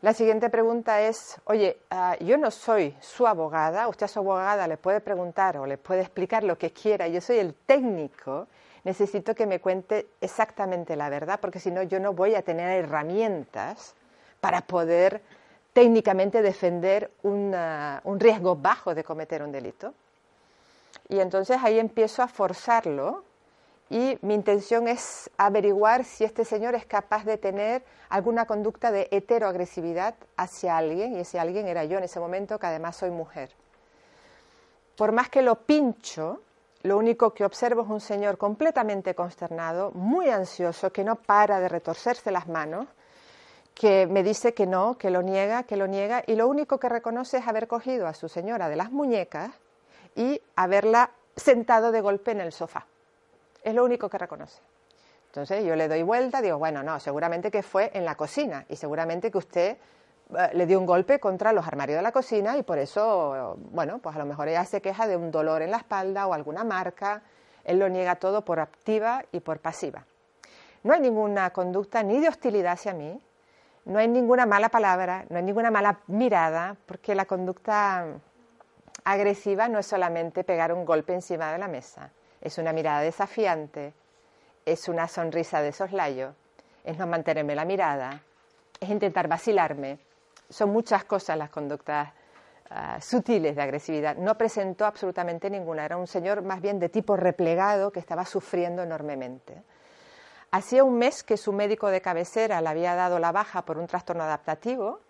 La 0.00 0.12
siguiente 0.12 0.50
pregunta 0.50 1.00
es, 1.00 1.40
oye, 1.44 1.78
ah, 1.90 2.16
yo 2.18 2.36
no 2.36 2.50
soy 2.50 2.96
su 3.00 3.24
abogada, 3.24 3.86
usted 3.86 4.06
a 4.06 4.08
su 4.08 4.18
abogada 4.18 4.66
le 4.66 4.76
puede 4.76 5.00
preguntar 5.00 5.56
o 5.58 5.66
le 5.66 5.78
puede 5.78 6.00
explicar 6.00 6.42
lo 6.42 6.58
que 6.58 6.72
quiera, 6.72 7.06
yo 7.06 7.20
soy 7.20 7.38
el 7.38 7.54
técnico, 7.54 8.48
necesito 8.82 9.32
que 9.32 9.46
me 9.46 9.60
cuente 9.60 10.08
exactamente 10.20 10.96
la 10.96 11.08
verdad, 11.08 11.38
porque 11.40 11.60
si 11.60 11.70
no 11.70 11.84
yo 11.84 12.00
no 12.00 12.14
voy 12.14 12.34
a 12.34 12.42
tener 12.42 12.84
herramientas 12.84 13.94
para 14.40 14.62
poder 14.62 15.22
técnicamente 15.72 16.42
defender 16.42 17.12
un 17.22 18.18
riesgo 18.18 18.56
bajo 18.56 18.96
de 18.96 19.04
cometer 19.04 19.40
un 19.40 19.52
delito. 19.52 19.94
Y 21.08 21.20
entonces 21.20 21.58
ahí 21.62 21.78
empiezo 21.78 22.22
a 22.22 22.28
forzarlo 22.28 23.24
y 23.92 24.18
mi 24.22 24.32
intención 24.32 24.88
es 24.88 25.30
averiguar 25.36 26.04
si 26.04 26.24
este 26.24 26.46
señor 26.46 26.74
es 26.74 26.86
capaz 26.86 27.26
de 27.26 27.36
tener 27.36 27.84
alguna 28.08 28.46
conducta 28.46 28.90
de 28.90 29.06
heteroagresividad 29.10 30.14
hacia 30.38 30.78
alguien, 30.78 31.14
y 31.14 31.20
ese 31.20 31.38
alguien 31.38 31.68
era 31.68 31.84
yo 31.84 31.98
en 31.98 32.04
ese 32.04 32.18
momento, 32.18 32.58
que 32.58 32.66
además 32.66 32.96
soy 32.96 33.10
mujer. 33.10 33.50
Por 34.96 35.12
más 35.12 35.28
que 35.28 35.42
lo 35.42 35.56
pincho, 35.56 36.40
lo 36.84 36.96
único 36.96 37.34
que 37.34 37.44
observo 37.44 37.82
es 37.82 37.88
un 37.88 38.00
señor 38.00 38.38
completamente 38.38 39.14
consternado, 39.14 39.90
muy 39.92 40.30
ansioso, 40.30 40.90
que 40.90 41.04
no 41.04 41.16
para 41.16 41.60
de 41.60 41.68
retorcerse 41.68 42.30
las 42.30 42.48
manos, 42.48 42.86
que 43.74 44.06
me 44.06 44.22
dice 44.22 44.54
que 44.54 44.66
no, 44.66 44.96
que 44.96 45.10
lo 45.10 45.20
niega, 45.20 45.64
que 45.64 45.76
lo 45.76 45.86
niega, 45.86 46.22
y 46.26 46.34
lo 46.34 46.48
único 46.48 46.78
que 46.78 46.88
reconoce 46.88 47.36
es 47.38 47.46
haber 47.46 47.68
cogido 47.68 48.06
a 48.06 48.14
su 48.14 48.30
señora 48.30 48.70
de 48.70 48.76
las 48.76 48.90
muñecas 48.90 49.50
y 50.14 50.40
haberla 50.56 51.10
sentado 51.36 51.92
de 51.92 52.00
golpe 52.00 52.32
en 52.32 52.40
el 52.40 52.52
sofá. 52.52 52.86
Es 53.62 53.74
lo 53.74 53.84
único 53.84 54.08
que 54.08 54.18
reconoce. 54.18 54.60
Entonces 55.26 55.64
yo 55.64 55.74
le 55.76 55.88
doy 55.88 56.02
vuelta, 56.02 56.42
digo, 56.42 56.58
bueno, 56.58 56.82
no, 56.82 57.00
seguramente 57.00 57.50
que 57.50 57.62
fue 57.62 57.90
en 57.94 58.04
la 58.04 58.16
cocina 58.16 58.66
y 58.68 58.76
seguramente 58.76 59.30
que 59.30 59.38
usted 59.38 59.76
eh, 60.36 60.50
le 60.52 60.66
dio 60.66 60.78
un 60.78 60.84
golpe 60.84 61.18
contra 61.20 61.52
los 61.52 61.66
armarios 61.66 61.96
de 61.96 62.02
la 62.02 62.12
cocina 62.12 62.58
y 62.58 62.62
por 62.62 62.78
eso, 62.78 63.56
bueno, 63.70 63.98
pues 63.98 64.14
a 64.14 64.18
lo 64.18 64.26
mejor 64.26 64.48
ella 64.48 64.64
se 64.66 64.82
queja 64.82 65.06
de 65.06 65.16
un 65.16 65.30
dolor 65.30 65.62
en 65.62 65.70
la 65.70 65.78
espalda 65.78 66.26
o 66.26 66.34
alguna 66.34 66.64
marca. 66.64 67.22
Él 67.64 67.78
lo 67.78 67.88
niega 67.88 68.16
todo 68.16 68.44
por 68.44 68.60
activa 68.60 69.24
y 69.32 69.40
por 69.40 69.60
pasiva. 69.60 70.04
No 70.82 70.92
hay 70.92 71.00
ninguna 71.00 71.50
conducta 71.50 72.02
ni 72.02 72.20
de 72.20 72.28
hostilidad 72.28 72.72
hacia 72.72 72.92
mí, 72.92 73.18
no 73.84 73.98
hay 73.98 74.08
ninguna 74.08 74.46
mala 74.46 74.68
palabra, 74.68 75.24
no 75.28 75.38
hay 75.38 75.44
ninguna 75.44 75.70
mala 75.70 76.00
mirada, 76.08 76.76
porque 76.86 77.14
la 77.14 77.24
conducta 77.24 78.04
agresiva 79.04 79.68
no 79.68 79.78
es 79.78 79.86
solamente 79.86 80.44
pegar 80.44 80.72
un 80.72 80.84
golpe 80.84 81.14
encima 81.14 81.52
de 81.52 81.58
la 81.58 81.68
mesa, 81.68 82.10
es 82.40 82.58
una 82.58 82.72
mirada 82.72 83.00
desafiante, 83.00 83.92
es 84.64 84.88
una 84.88 85.08
sonrisa 85.08 85.60
de 85.60 85.72
soslayo, 85.72 86.34
es 86.84 86.98
no 86.98 87.06
mantenerme 87.06 87.54
la 87.54 87.64
mirada, 87.64 88.20
es 88.80 88.88
intentar 88.88 89.28
vacilarme. 89.28 89.98
Son 90.48 90.70
muchas 90.70 91.04
cosas 91.04 91.38
las 91.38 91.50
conductas 91.50 92.10
ah, 92.70 93.00
sutiles 93.00 93.56
de 93.56 93.62
agresividad. 93.62 94.16
No 94.16 94.36
presentó 94.36 94.84
absolutamente 94.84 95.48
ninguna, 95.50 95.84
era 95.84 95.96
un 95.96 96.06
señor 96.06 96.42
más 96.42 96.60
bien 96.60 96.78
de 96.78 96.88
tipo 96.88 97.16
replegado 97.16 97.90
que 97.90 98.00
estaba 98.00 98.24
sufriendo 98.24 98.82
enormemente. 98.82 99.62
Hacía 100.50 100.84
un 100.84 100.98
mes 100.98 101.22
que 101.22 101.38
su 101.38 101.52
médico 101.52 101.88
de 101.88 102.02
cabecera 102.02 102.60
le 102.60 102.68
había 102.68 102.94
dado 102.94 103.18
la 103.18 103.32
baja 103.32 103.62
por 103.64 103.78
un 103.78 103.86
trastorno 103.86 104.24
adaptativo, 104.24 105.00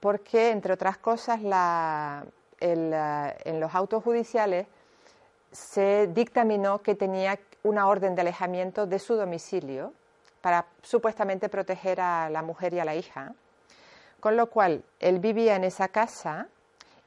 porque, 0.00 0.50
entre 0.50 0.74
otras 0.74 0.98
cosas, 0.98 1.40
la, 1.42 2.24
en 2.60 3.60
los 3.60 3.74
autos 3.74 4.04
judiciales 4.04 4.66
se 5.52 6.06
dictaminó 6.08 6.82
que 6.82 6.94
tenía 6.94 7.38
una 7.62 7.88
orden 7.88 8.14
de 8.14 8.20
alejamiento 8.22 8.86
de 8.86 8.98
su 8.98 9.16
domicilio 9.16 9.92
para 10.40 10.66
supuestamente 10.82 11.48
proteger 11.48 12.00
a 12.00 12.30
la 12.30 12.42
mujer 12.42 12.72
y 12.74 12.80
a 12.80 12.84
la 12.84 12.94
hija, 12.94 13.34
con 14.20 14.36
lo 14.36 14.48
cual 14.48 14.84
él 14.98 15.18
vivía 15.18 15.56
en 15.56 15.64
esa 15.64 15.88
casa 15.88 16.48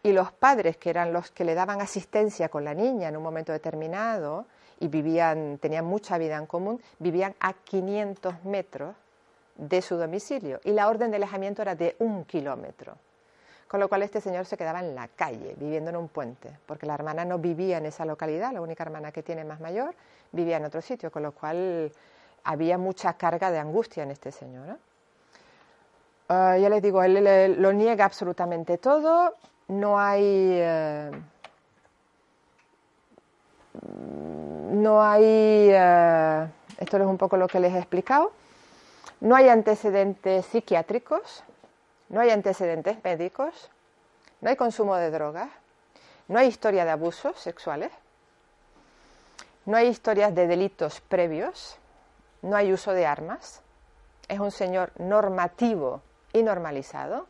y 0.04 0.12
los 0.12 0.32
padres, 0.32 0.78
que 0.78 0.90
eran 0.90 1.14
los 1.14 1.32
que 1.32 1.46
le 1.46 1.56
daban 1.56 1.82
asistencia 1.82 2.50
con 2.50 2.66
la 2.66 2.74
niña 2.74 3.08
en 3.08 3.18
un 3.18 3.24
momento 3.24 3.52
determinado 3.52 4.46
y 4.80 4.88
vivían, 4.88 5.58
tenían 5.60 5.86
mucha 5.86 6.18
vida 6.18 6.38
en 6.38 6.46
común, 6.46 6.82
vivían 7.00 7.34
a 7.40 7.54
500 7.54 8.44
metros 8.44 8.96
de 9.56 9.82
su 9.82 9.96
domicilio 9.96 10.60
y 10.64 10.72
la 10.72 10.90
orden 10.90 11.12
de 11.12 11.18
alejamiento 11.18 11.62
era 11.62 11.76
de 11.76 11.96
un 12.00 12.26
kilómetro. 12.26 12.98
Con 13.68 13.80
lo 13.80 13.90
cual 13.90 14.04
este 14.04 14.22
señor 14.22 14.46
se 14.46 14.58
quedaba 14.58 14.80
en 14.80 14.94
la 14.94 15.08
calle, 15.08 15.56
viviendo 15.58 15.90
en 15.90 15.98
un 15.98 16.08
puente, 16.08 16.50
porque 16.66 16.86
la 16.86 16.94
hermana 16.94 17.26
no 17.26 17.40
vivía 17.40 17.78
en 17.78 17.86
esa 17.86 18.06
localidad, 18.06 18.54
la 18.54 18.62
única 18.62 18.84
hermana 18.84 19.12
que 19.12 19.24
tiene 19.24 19.44
más 19.44 19.60
mayor 19.60 19.96
vivía 20.32 20.58
en 20.58 20.66
otro 20.66 20.82
sitio, 20.82 21.12
con 21.12 21.24
lo 21.24 21.32
cual 21.32 21.92
había 22.44 22.78
mucha 22.78 23.14
carga 23.14 23.52
de 23.52 23.60
angustia 23.60 24.04
en 24.04 24.12
este 24.12 24.32
señor. 24.32 24.78
Ah, 26.30 26.58
ya 26.58 26.70
les 26.70 26.82
digo, 26.82 27.04
él, 27.04 27.62
lo 27.62 27.74
niega 27.74 28.06
absolutamente 28.06 28.78
todo, 28.78 29.36
no 29.70 30.00
hay... 30.00 30.22
Eh, 30.60 31.12
no 34.72 35.04
hay... 35.04 35.70
Eh, 35.72 36.48
esto 36.80 36.98
es 36.98 37.06
un 37.06 37.18
poco 37.18 37.38
lo 37.38 37.48
que 37.48 37.60
les 37.60 37.74
he 37.74 37.78
explicado. 37.78 38.32
No 39.22 39.36
hay 39.36 39.48
antecedentes 39.48 40.46
psiquiátricos, 40.48 41.44
no 42.14 42.22
hay 42.22 42.30
antecedentes 42.30 43.04
médicos, 43.04 43.72
no 44.40 44.52
hay 44.52 44.56
consumo 44.56 44.96
de 44.96 45.10
drogas, 45.10 45.50
no 46.28 46.38
hay 46.38 46.48
historia 46.48 46.86
de 46.86 46.92
abusos 46.92 47.40
sexuales, 47.40 47.90
no 49.66 49.78
hay 49.78 49.88
historias 49.88 50.36
de 50.36 50.46
delitos 50.46 51.02
previos, 51.02 51.78
no 52.44 52.56
hay 52.56 52.72
uso 52.72 52.94
de 52.94 53.08
armas, 53.08 53.62
es 54.28 54.40
un 54.40 54.52
señor 54.52 54.92
normativo 55.00 56.04
y 56.34 56.44
normalizado, 56.44 57.26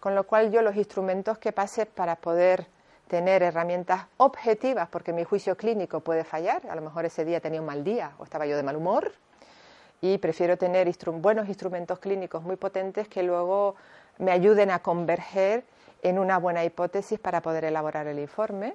con 0.00 0.14
lo 0.14 0.24
cual 0.24 0.50
yo 0.50 0.62
los 0.62 0.76
instrumentos 0.76 1.36
que 1.36 1.52
pase 1.52 1.84
para 1.84 2.16
poder 2.16 2.66
tener 3.08 3.42
herramientas 3.42 4.06
objetivas, 4.16 4.88
porque 4.88 5.12
mi 5.12 5.24
juicio 5.24 5.58
clínico 5.58 6.00
puede 6.00 6.24
fallar, 6.24 6.66
a 6.70 6.74
lo 6.74 6.80
mejor 6.80 7.04
ese 7.04 7.26
día 7.26 7.40
tenía 7.40 7.60
un 7.60 7.66
mal 7.66 7.84
día 7.84 8.12
o 8.16 8.24
estaba 8.24 8.46
yo 8.46 8.56
de 8.56 8.62
mal 8.62 8.76
humor, 8.76 9.12
y 10.00 10.16
prefiero 10.16 10.56
tener 10.56 10.90
buenos 11.18 11.48
instrumentos 11.48 11.98
clínicos 11.98 12.42
muy 12.42 12.56
potentes 12.56 13.08
que 13.08 13.22
luego 13.22 13.76
me 14.18 14.32
ayuden 14.32 14.70
a 14.70 14.80
converger 14.80 15.64
en 16.02 16.18
una 16.18 16.38
buena 16.38 16.64
hipótesis 16.64 17.18
para 17.18 17.40
poder 17.40 17.64
elaborar 17.64 18.06
el 18.06 18.18
informe. 18.18 18.74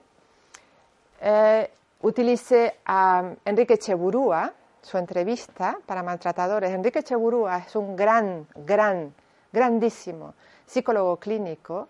Eh, 1.22 1.70
utilicé 2.02 2.80
a 2.86 3.32
Enrique 3.46 3.78
Cheburúa, 3.78 4.54
su 4.82 4.98
entrevista 4.98 5.78
para 5.86 6.04
maltratadores. 6.04 6.72
Enrique 6.72 7.04
Cheburúa 7.04 7.58
es 7.60 7.76
un 7.76 7.96
gran, 7.96 8.48
gran, 8.56 9.14
grandísimo 9.52 10.34
psicólogo 10.66 11.18
clínico. 11.18 11.90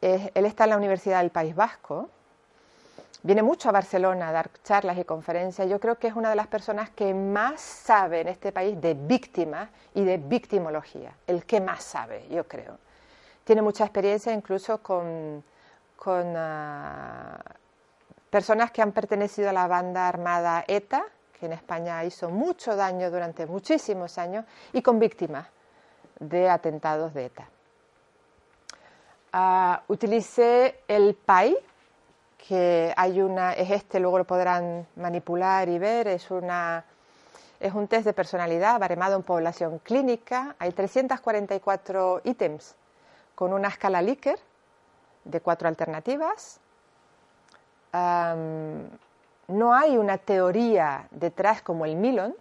él 0.00 0.46
está 0.46 0.64
en 0.64 0.70
la 0.70 0.76
Universidad 0.76 1.20
del 1.20 1.30
País 1.30 1.54
Vasco. 1.54 2.08
Viene 3.22 3.42
mucho 3.42 3.68
a 3.68 3.72
Barcelona 3.72 4.28
a 4.28 4.32
dar 4.32 4.50
charlas 4.62 4.96
y 4.96 5.04
conferencias. 5.04 5.68
Yo 5.68 5.80
creo 5.80 5.98
que 5.98 6.06
es 6.06 6.14
una 6.14 6.30
de 6.30 6.36
las 6.36 6.46
personas 6.46 6.90
que 6.90 7.12
más 7.12 7.60
sabe 7.60 8.20
en 8.20 8.28
este 8.28 8.52
país 8.52 8.80
de 8.80 8.94
víctimas 8.94 9.68
y 9.94 10.04
de 10.04 10.18
victimología. 10.18 11.12
El 11.26 11.44
que 11.44 11.60
más 11.60 11.82
sabe, 11.82 12.28
yo 12.30 12.46
creo. 12.46 12.78
Tiene 13.42 13.60
mucha 13.60 13.84
experiencia 13.84 14.32
incluso 14.32 14.78
con, 14.82 15.42
ah, 16.36 17.38
personas 18.30 18.70
que 18.70 18.82
han 18.82 18.92
pertenecido 18.92 19.50
a 19.50 19.52
la 19.52 19.66
banda 19.66 20.06
armada 20.06 20.64
ETA, 20.68 21.04
que 21.38 21.46
en 21.46 21.54
España 21.54 22.04
hizo 22.04 22.28
mucho 22.30 22.76
daño 22.76 23.10
durante 23.10 23.46
muchísimos 23.46 24.16
años, 24.18 24.44
y 24.72 24.80
con 24.80 24.98
víctimas 24.98 25.48
de 26.20 26.48
atentados 26.48 27.14
de 27.14 27.26
ETA. 27.26 27.48
Uh, 29.32 29.92
utilicé 29.92 30.80
el 30.88 31.14
PAI, 31.14 31.56
que 32.46 32.94
hay 32.96 33.20
una, 33.20 33.52
es 33.52 33.70
este, 33.70 34.00
luego 34.00 34.18
lo 34.18 34.24
podrán 34.24 34.86
manipular 34.96 35.68
y 35.68 35.78
ver, 35.78 36.08
es, 36.08 36.30
una, 36.30 36.84
es 37.60 37.74
un 37.74 37.88
test 37.88 38.04
de 38.04 38.12
personalidad 38.12 38.78
baremado 38.78 39.16
en 39.16 39.22
población 39.22 39.80
clínica, 39.80 40.54
hay 40.58 40.72
344 40.72 42.22
ítems 42.24 42.74
con 43.34 43.52
una 43.52 43.68
escala 43.68 44.00
Likert 44.02 44.40
de 45.24 45.40
cuatro 45.40 45.68
alternativas. 45.68 46.60
no 47.92 49.74
hay 49.74 49.96
una 49.96 50.18
teoría 50.18 51.06
detrás 51.10 51.62
como 51.62 51.84
el 51.84 51.96
Milon, 51.96 52.34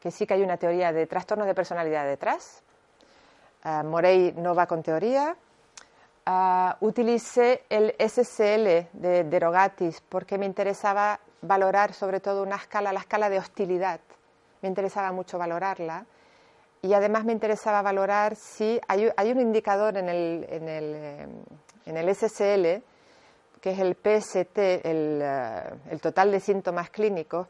que 0.00 0.10
sí 0.10 0.26
que 0.26 0.34
hay 0.34 0.42
una 0.42 0.58
teoría 0.58 0.92
de 0.92 1.06
trastornos 1.06 1.46
de 1.46 1.54
personalidad 1.54 2.04
detrás. 2.04 2.62
Morey 3.64 4.34
no 4.36 4.54
va 4.54 4.66
con 4.66 4.82
teoría. 4.82 5.36
Utilicé 6.80 7.64
el 7.68 7.94
SSL 7.98 8.88
de 8.92 9.24
Derogatis 9.24 10.00
porque 10.08 10.38
me 10.38 10.46
interesaba 10.46 11.20
valorar 11.42 11.92
sobre 11.92 12.20
todo 12.20 12.42
una 12.42 12.56
escala, 12.56 12.92
la 12.92 13.00
escala 13.00 13.28
de 13.28 13.38
hostilidad. 13.38 14.00
Me 14.62 14.68
interesaba 14.68 15.12
mucho 15.12 15.38
valorarla 15.38 16.06
y 16.80 16.92
además 16.94 17.24
me 17.24 17.32
interesaba 17.32 17.82
valorar 17.82 18.36
si 18.36 18.80
hay, 18.88 19.32
un 19.32 19.40
indicador 19.40 19.96
en 19.96 20.08
el, 20.08 20.46
en, 20.48 20.68
el, 20.68 22.08
eh, 22.08 22.14
SSL, 22.14 22.82
que 23.60 23.70
es 23.70 23.78
el 23.78 23.94
PST, 23.94 24.58
el, 24.58 25.20
eh, 25.22 25.62
el 25.90 26.00
total 26.00 26.30
de 26.30 26.40
síntomas 26.40 26.90
clínicos, 26.90 27.46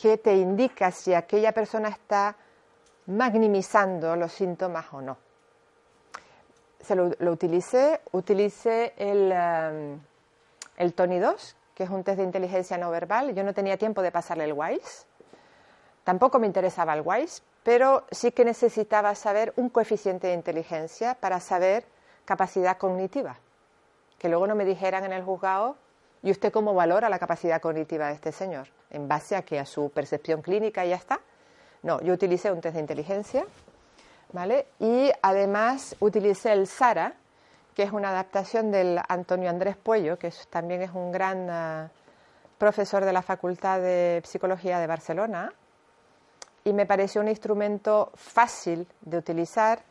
que 0.00 0.18
te 0.18 0.34
indica 0.34 0.90
si 0.90 1.14
aquella 1.14 1.52
persona 1.52 1.88
está 1.88 2.36
magnimizando 3.06 4.16
los 4.16 4.32
síntomas 4.32 4.86
o 4.92 5.00
no. 5.00 5.16
Se 6.84 6.94
lo, 6.94 7.32
utilicé, 7.32 8.00
utilicé 8.12 8.92
el, 8.96 9.32
eh, 9.34 9.96
el 10.76 10.94
Tony 10.94 11.18
2, 11.18 11.56
que 11.74 11.84
es 11.84 11.90
un 11.90 12.04
test 12.04 12.18
de 12.18 12.24
inteligencia 12.24 12.78
no 12.78 12.90
verbal. 12.90 13.34
Yo 13.34 13.42
no 13.42 13.54
tenía 13.54 13.76
tiempo 13.76 14.02
de 14.02 14.12
pasarle 14.12 14.44
el 14.44 14.52
WISE. 14.52 15.06
Tampoco 16.04 16.38
me 16.38 16.46
interesaba 16.46 16.94
el 16.94 17.02
WISE, 17.04 17.42
pero 17.62 18.04
sí 18.10 18.30
que 18.32 18.44
necesitaba 18.44 19.14
saber 19.14 19.52
un 19.56 19.70
coeficiente 19.70 20.26
de 20.28 20.34
inteligencia 20.34 21.14
para 21.14 21.40
saber 21.40 21.86
capacidad 22.24 22.76
cognitiva. 22.76 23.38
Que 24.18 24.28
luego 24.28 24.46
no 24.46 24.54
me 24.54 24.64
dijeran 24.64 25.04
en 25.04 25.12
el 25.12 25.24
juzgado, 25.24 25.76
¿y 26.22 26.30
usted 26.30 26.52
cómo 26.52 26.74
valora 26.74 27.08
la 27.08 27.18
capacidad 27.18 27.60
cognitiva 27.60 28.08
de 28.08 28.14
este 28.14 28.32
señor? 28.32 28.68
¿En 28.90 29.08
base 29.08 29.34
a 29.36 29.42
que 29.42 29.58
a 29.58 29.66
su 29.66 29.90
percepción 29.90 30.42
clínica 30.42 30.84
y 30.84 30.90
ya 30.90 30.96
está? 30.96 31.20
No, 31.82 32.00
yo 32.00 32.14
utilicé 32.14 32.52
un 32.52 32.60
test 32.60 32.74
de 32.74 32.80
inteligencia, 32.80 33.44
Y 34.80 35.12
además 35.22 35.94
utilicé 36.00 36.52
el 36.52 36.66
SARA, 36.66 37.14
que 37.74 37.84
es 37.84 37.92
una 37.92 38.10
adaptación 38.10 38.72
del 38.72 39.00
Antonio 39.08 39.48
Andrés 39.48 39.76
Puello, 39.76 40.18
que 40.18 40.32
también 40.50 40.82
es 40.82 40.90
un 40.92 41.12
gran 41.12 41.48
ah, 41.48 41.90
profesor 42.58 43.04
de 43.04 43.12
la 43.12 43.22
Facultad 43.22 43.80
de 43.80 44.22
Psicología 44.24 44.80
de 44.80 44.88
Barcelona, 44.88 45.52
y 46.64 46.72
me 46.72 46.84
pareció 46.84 47.20
un 47.20 47.28
instrumento 47.28 48.10
fácil 48.14 48.88
de 49.02 49.18
utilizar, 49.18 49.82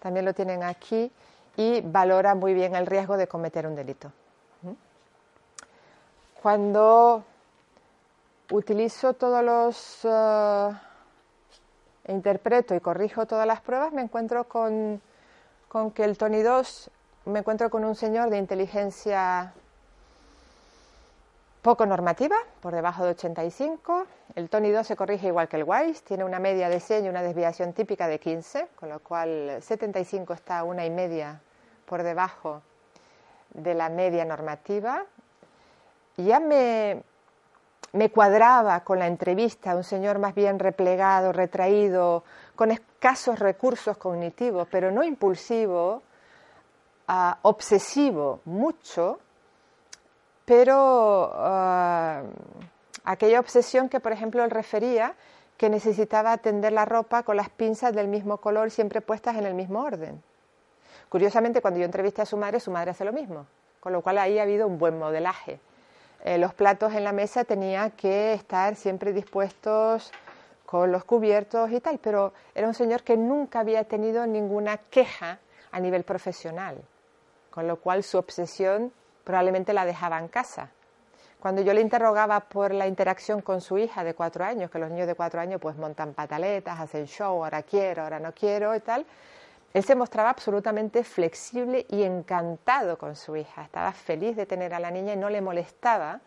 también 0.00 0.24
lo 0.24 0.34
tienen 0.34 0.64
aquí, 0.64 1.12
y 1.56 1.80
valora 1.82 2.34
muy 2.34 2.52
bien 2.52 2.74
el 2.74 2.86
riesgo 2.86 3.16
de 3.16 3.28
cometer 3.28 3.64
un 3.64 3.76
delito. 3.76 4.10
¿Mm? 4.62 4.72
Cuando 6.42 7.24
utilizo 8.50 9.14
todos 9.14 9.44
los... 9.44 10.04
Interpreto 12.08 12.74
y 12.74 12.80
corrijo 12.80 13.26
todas 13.26 13.46
las 13.46 13.60
pruebas, 13.60 13.92
me 13.92 14.02
encuentro 14.02 14.44
con, 14.44 15.00
con 15.68 15.90
que 15.90 16.04
el 16.04 16.18
Tony 16.18 16.42
2 16.42 16.90
me 17.26 17.38
encuentro 17.38 17.70
con 17.70 17.84
un 17.84 17.94
señor 17.94 18.28
de 18.30 18.38
inteligencia 18.38 19.54
poco 21.62 21.86
normativa, 21.86 22.36
por 22.60 22.74
debajo 22.74 23.04
de 23.04 23.12
85. 23.12 24.06
El 24.34 24.50
Tony 24.50 24.70
2 24.70 24.86
se 24.86 24.96
corrige 24.96 25.28
igual 25.28 25.48
que 25.48 25.56
el 25.56 25.64
WISE, 25.64 26.02
tiene 26.02 26.22
una 26.22 26.38
media 26.38 26.68
de 26.68 26.78
100 26.78 27.06
y 27.06 27.08
una 27.08 27.22
desviación 27.22 27.72
típica 27.72 28.06
de 28.06 28.20
15, 28.20 28.68
con 28.76 28.90
lo 28.90 28.98
cual 28.98 29.62
75 29.62 30.34
está 30.34 30.62
una 30.62 30.84
y 30.84 30.90
media 30.90 31.40
por 31.86 32.02
debajo 32.02 32.60
de 33.54 33.72
la 33.72 33.88
media 33.88 34.26
normativa. 34.26 35.06
Ya 36.18 36.38
me, 36.38 37.02
me 37.94 38.10
cuadraba 38.10 38.80
con 38.80 38.98
la 38.98 39.06
entrevista, 39.06 39.76
un 39.76 39.84
señor 39.84 40.18
más 40.18 40.34
bien 40.34 40.58
replegado, 40.58 41.32
retraído, 41.32 42.24
con 42.56 42.72
escasos 42.72 43.38
recursos 43.38 43.96
cognitivos, 43.96 44.66
pero 44.68 44.90
no 44.90 45.04
impulsivo, 45.04 46.02
obsesivo 47.42 48.40
mucho, 48.46 49.20
pero 50.44 51.30
ah, 51.34 52.22
aquella 53.04 53.38
obsesión 53.38 53.88
que, 53.88 54.00
por 54.00 54.10
ejemplo, 54.10 54.42
él 54.42 54.50
refería 54.50 55.14
que 55.56 55.70
necesitaba 55.70 56.36
tender 56.38 56.72
la 56.72 56.84
ropa 56.84 57.22
con 57.22 57.36
las 57.36 57.48
pinzas 57.48 57.94
del 57.94 58.08
mismo 58.08 58.38
color 58.38 58.72
siempre 58.72 59.02
puestas 59.02 59.36
en 59.36 59.46
el 59.46 59.54
mismo 59.54 59.80
orden. 59.82 60.20
Curiosamente, 61.08 61.62
cuando 61.62 61.78
yo 61.78 61.86
entrevisté 61.86 62.22
a 62.22 62.26
su 62.26 62.36
madre, 62.36 62.58
su 62.58 62.72
madre 62.72 62.90
hace 62.90 63.04
lo 63.04 63.12
mismo, 63.12 63.46
con 63.78 63.92
lo 63.92 64.02
cual 64.02 64.18
ahí 64.18 64.40
ha 64.40 64.42
habido 64.42 64.66
un 64.66 64.78
buen 64.78 64.98
modelaje. 64.98 65.60
Eh, 66.24 66.38
los 66.38 66.54
platos 66.54 66.92
en 66.94 67.04
la 67.04 67.12
mesa 67.12 67.44
tenían 67.44 67.92
que 67.92 68.32
estar 68.34 68.74
siempre 68.74 69.12
dispuestos 69.12 70.10
con 70.66 70.90
los 70.90 71.04
cubiertos 71.04 71.70
y 71.70 71.80
tal, 71.80 71.98
pero 71.98 72.32
era 72.54 72.66
un 72.66 72.74
señor 72.74 73.02
que 73.02 73.16
nunca 73.16 73.60
había 73.60 73.84
tenido 73.84 74.26
ninguna 74.26 74.78
queja 74.78 75.38
a 75.70 75.78
nivel 75.78 76.02
profesional 76.02 76.82
con 77.54 77.68
lo 77.68 77.76
cual 77.76 78.02
su 78.02 78.18
obsesión 78.18 78.92
probablemente 79.22 79.72
la 79.72 79.84
dejaba 79.84 80.18
en 80.18 80.26
casa. 80.26 80.70
Cuando 81.38 81.62
yo 81.62 81.72
le 81.72 81.82
interrogaba 81.82 82.40
por 82.40 82.74
la 82.74 82.88
interacción 82.88 83.42
con 83.42 83.60
su 83.60 83.78
hija 83.78 84.02
de 84.02 84.14
cuatro 84.14 84.44
años, 84.44 84.72
que 84.72 84.80
los 84.80 84.90
niños 84.90 85.06
de 85.06 85.14
cuatro 85.14 85.40
años 85.40 85.60
pues 85.60 85.76
montan 85.76 86.14
pataletas, 86.14 86.80
hacen 86.80 87.06
show, 87.06 87.44
ahora 87.44 87.62
quiero, 87.62 88.02
ahora 88.02 88.18
no 88.18 88.32
quiero 88.34 88.74
y 88.74 88.80
tal, 88.80 89.06
él 89.74 89.82
se 89.84 89.96
mostraba 89.96 90.30
absolutamente 90.30 91.02
flexible 91.02 91.84
y 91.90 92.04
encantado 92.04 92.96
con 92.96 93.16
su 93.16 93.36
hija. 93.36 93.64
Estaba 93.64 93.92
feliz 93.92 94.36
de 94.36 94.46
tener 94.46 94.72
a 94.72 94.78
la 94.78 94.92
niña 94.92 95.14
y 95.14 95.16
no 95.16 95.28
le 95.28 95.40
molestaba 95.40 96.20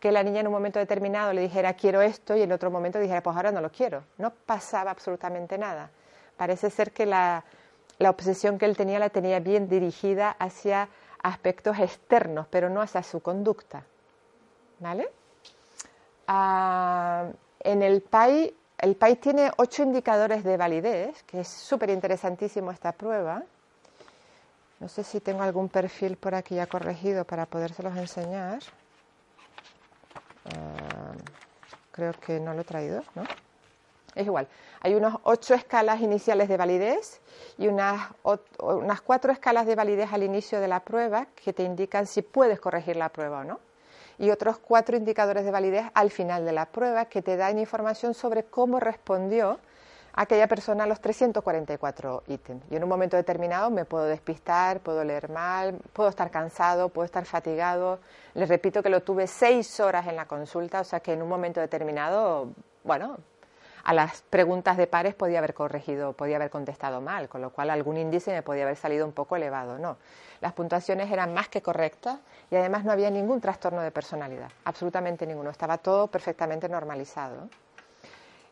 que 0.00 0.10
la 0.10 0.24
niña 0.24 0.40
en 0.40 0.48
un 0.48 0.52
momento 0.52 0.80
determinado 0.80 1.32
le 1.32 1.40
dijera 1.40 1.74
quiero 1.74 2.02
esto 2.02 2.36
y 2.36 2.42
en 2.42 2.50
otro 2.50 2.72
momento 2.72 2.98
dijera 2.98 3.22
pues 3.22 3.36
ahora 3.36 3.52
no 3.52 3.60
lo 3.60 3.70
quiero. 3.70 4.02
No 4.18 4.32
pasaba 4.32 4.90
absolutamente 4.90 5.58
nada. 5.58 5.90
Parece 6.36 6.70
ser 6.70 6.90
que 6.90 7.06
la, 7.06 7.44
la 7.98 8.10
obsesión 8.10 8.58
que 8.58 8.64
él 8.64 8.76
tenía 8.76 8.98
la 8.98 9.10
tenía 9.10 9.38
bien 9.38 9.68
dirigida 9.68 10.30
hacia 10.32 10.88
aspectos 11.22 11.78
externos, 11.78 12.48
pero 12.50 12.68
no 12.68 12.82
hacia 12.82 13.04
su 13.04 13.20
conducta. 13.20 13.84
¿Vale? 14.80 15.08
Ah, 16.26 17.26
en 17.60 17.82
el 17.82 18.02
país, 18.02 18.52
el 18.78 18.94
país 18.96 19.20
tiene 19.20 19.50
ocho 19.56 19.82
indicadores 19.82 20.44
de 20.44 20.56
validez, 20.56 21.22
que 21.24 21.40
es 21.40 21.48
súper 21.48 21.90
interesantísimo 21.90 22.70
esta 22.70 22.92
prueba. 22.92 23.42
No 24.78 24.88
sé 24.88 25.02
si 25.02 25.20
tengo 25.20 25.42
algún 25.42 25.68
perfil 25.68 26.16
por 26.16 26.34
aquí 26.34 26.54
ya 26.54 26.66
corregido 26.66 27.24
para 27.24 27.46
podérselos 27.46 27.96
enseñar. 27.96 28.60
Ah, 30.44 31.12
creo 31.90 32.12
que 32.12 32.38
no 32.38 32.54
lo 32.54 32.60
he 32.60 32.64
traído, 32.64 33.02
¿no? 33.16 33.24
Es 34.14 34.26
igual. 34.26 34.46
Hay 34.80 34.94
unas 34.94 35.16
ocho 35.24 35.54
escalas 35.54 36.00
iniciales 36.00 36.48
de 36.48 36.56
validez 36.56 37.20
y 37.56 37.66
unas, 37.66 38.10
unas 38.60 39.00
cuatro 39.00 39.32
escalas 39.32 39.66
de 39.66 39.74
validez 39.74 40.12
al 40.12 40.22
inicio 40.22 40.60
de 40.60 40.68
la 40.68 40.80
prueba 40.80 41.26
que 41.34 41.52
te 41.52 41.64
indican 41.64 42.06
si 42.06 42.22
puedes 42.22 42.60
corregir 42.60 42.96
la 42.96 43.08
prueba 43.08 43.40
o 43.40 43.44
no. 43.44 43.60
Y 44.18 44.30
otros 44.30 44.58
cuatro 44.58 44.96
indicadores 44.96 45.44
de 45.44 45.50
validez 45.50 45.86
al 45.94 46.10
final 46.10 46.44
de 46.44 46.52
la 46.52 46.66
prueba 46.66 47.04
que 47.06 47.22
te 47.22 47.36
dan 47.36 47.58
información 47.58 48.14
sobre 48.14 48.44
cómo 48.44 48.80
respondió 48.80 49.58
aquella 50.12 50.48
persona 50.48 50.84
a 50.84 50.86
los 50.88 51.00
344 51.00 52.24
ítems. 52.26 52.64
Y 52.70 52.76
en 52.76 52.82
un 52.82 52.88
momento 52.88 53.16
determinado 53.16 53.70
me 53.70 53.84
puedo 53.84 54.04
despistar, 54.04 54.80
puedo 54.80 55.04
leer 55.04 55.30
mal, 55.30 55.78
puedo 55.92 56.08
estar 56.08 56.30
cansado, 56.30 56.88
puedo 56.88 57.06
estar 57.06 57.24
fatigado. 57.24 58.00
Les 58.34 58.48
repito 58.48 58.82
que 58.82 58.88
lo 58.88 59.02
tuve 59.02 59.28
seis 59.28 59.78
horas 59.78 60.08
en 60.08 60.16
la 60.16 60.26
consulta, 60.26 60.80
o 60.80 60.84
sea 60.84 60.98
que 60.98 61.12
en 61.12 61.22
un 61.22 61.28
momento 61.28 61.60
determinado, 61.60 62.48
bueno, 62.82 63.18
a 63.88 63.94
las 63.94 64.20
preguntas 64.20 64.76
de 64.76 64.86
pares 64.86 65.14
podía 65.14 65.38
haber 65.38 65.54
corregido, 65.54 66.12
podía 66.12 66.36
haber 66.36 66.50
contestado 66.50 67.00
mal, 67.00 67.30
con 67.30 67.40
lo 67.40 67.48
cual 67.48 67.70
algún 67.70 67.96
índice 67.96 68.30
me 68.32 68.42
podía 68.42 68.64
haber 68.64 68.76
salido 68.76 69.06
un 69.06 69.12
poco 69.12 69.34
elevado. 69.34 69.78
No, 69.78 69.96
las 70.42 70.52
puntuaciones 70.52 71.10
eran 71.10 71.32
más 71.32 71.48
que 71.48 71.62
correctas 71.62 72.18
y 72.50 72.56
además 72.56 72.84
no 72.84 72.92
había 72.92 73.08
ningún 73.08 73.40
trastorno 73.40 73.80
de 73.80 73.90
personalidad, 73.90 74.50
absolutamente 74.66 75.26
ninguno, 75.26 75.48
estaba 75.48 75.78
todo 75.78 76.06
perfectamente 76.06 76.68
normalizado. 76.68 77.48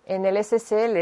En 0.06 0.24
el 0.24 0.42
SSL, 0.42 0.96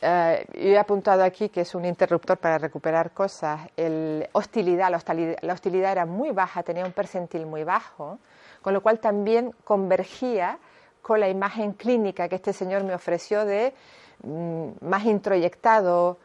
eh, 0.00 0.46
he 0.54 0.78
apuntado 0.78 1.22
aquí 1.22 1.50
que 1.50 1.60
es 1.60 1.74
un 1.74 1.84
interruptor 1.84 2.38
para 2.38 2.56
recuperar 2.56 3.10
cosas. 3.10 3.60
El 3.76 4.26
hostilidad, 4.32 4.90
la 4.90 4.96
hostilidad, 4.96 5.36
la 5.42 5.52
hostilidad 5.52 5.92
era 5.92 6.06
muy 6.06 6.30
baja, 6.30 6.62
tenía 6.62 6.86
un 6.86 6.92
percentil 6.92 7.44
muy 7.44 7.62
bajo, 7.62 8.18
con 8.62 8.72
lo 8.72 8.80
cual 8.80 9.00
también 9.00 9.54
convergía 9.64 10.58
con 11.02 11.20
la 11.20 11.28
imagen 11.28 11.72
clínica 11.72 12.28
que 12.28 12.36
este 12.36 12.52
señor 12.52 12.84
me 12.84 12.94
ofreció 12.94 13.44
de 13.44 13.72
mm, 14.22 14.68
más 14.82 15.04
introyectado, 15.04 16.18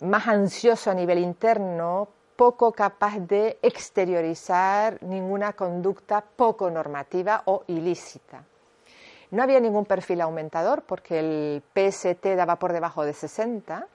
más 0.00 0.26
ansioso 0.28 0.90
a 0.90 0.94
nivel 0.94 1.18
interno, 1.18 2.08
poco 2.36 2.70
capaz 2.70 3.18
de 3.18 3.58
exteriorizar 3.62 5.02
ninguna 5.02 5.54
conducta 5.54 6.22
poco 6.22 6.70
normativa 6.70 7.42
o 7.46 7.64
ilícita. 7.66 8.44
No 9.30 9.42
había 9.42 9.58
ningún 9.60 9.84
perfil 9.84 10.20
aumentador 10.20 10.82
porque 10.82 11.18
el 11.18 11.62
PST 11.74 12.24
daba 12.36 12.56
por 12.56 12.72
debajo 12.72 13.04
de 13.04 13.12
60. 13.12 13.86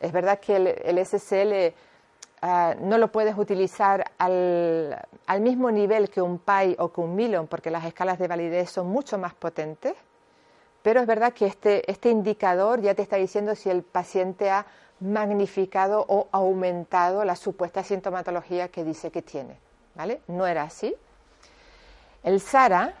Es 0.00 0.12
verdad 0.12 0.38
que 0.38 0.56
el, 0.56 1.06
SSL 1.06 1.74
ah, 2.42 2.74
no 2.80 2.98
lo 2.98 3.10
puedes 3.10 3.36
utilizar 3.38 4.10
al, 4.18 4.98
mismo 5.40 5.70
nivel 5.70 6.10
que 6.10 6.20
un 6.20 6.38
PI 6.38 6.76
o 6.78 6.92
que 6.92 7.00
un 7.00 7.14
Milon, 7.14 7.46
porque 7.46 7.70
las 7.70 7.84
escalas 7.84 8.18
de 8.18 8.28
validez 8.28 8.70
son 8.70 8.88
mucho 8.88 9.16
más 9.16 9.34
potentes, 9.34 9.94
pero 10.82 11.00
es 11.00 11.06
verdad 11.06 11.32
que 11.32 11.46
este, 11.46 11.90
este 11.90 12.10
indicador 12.10 12.80
ya 12.80 12.94
te 12.94 13.02
está 13.02 13.16
diciendo 13.16 13.54
si 13.54 13.70
el 13.70 13.82
paciente 13.82 14.50
ha 14.50 14.66
magnificado 15.00 16.04
o 16.08 16.28
aumentado 16.32 17.24
la 17.24 17.36
supuesta 17.36 17.82
sintomatología 17.82 18.68
que 18.68 18.84
dice 18.84 19.10
que 19.10 19.22
tiene. 19.22 19.56
¿vale? 19.94 20.20
No 20.28 20.46
era 20.46 20.64
así. 20.64 20.94
El 22.22 22.40
SARA, 22.40 22.94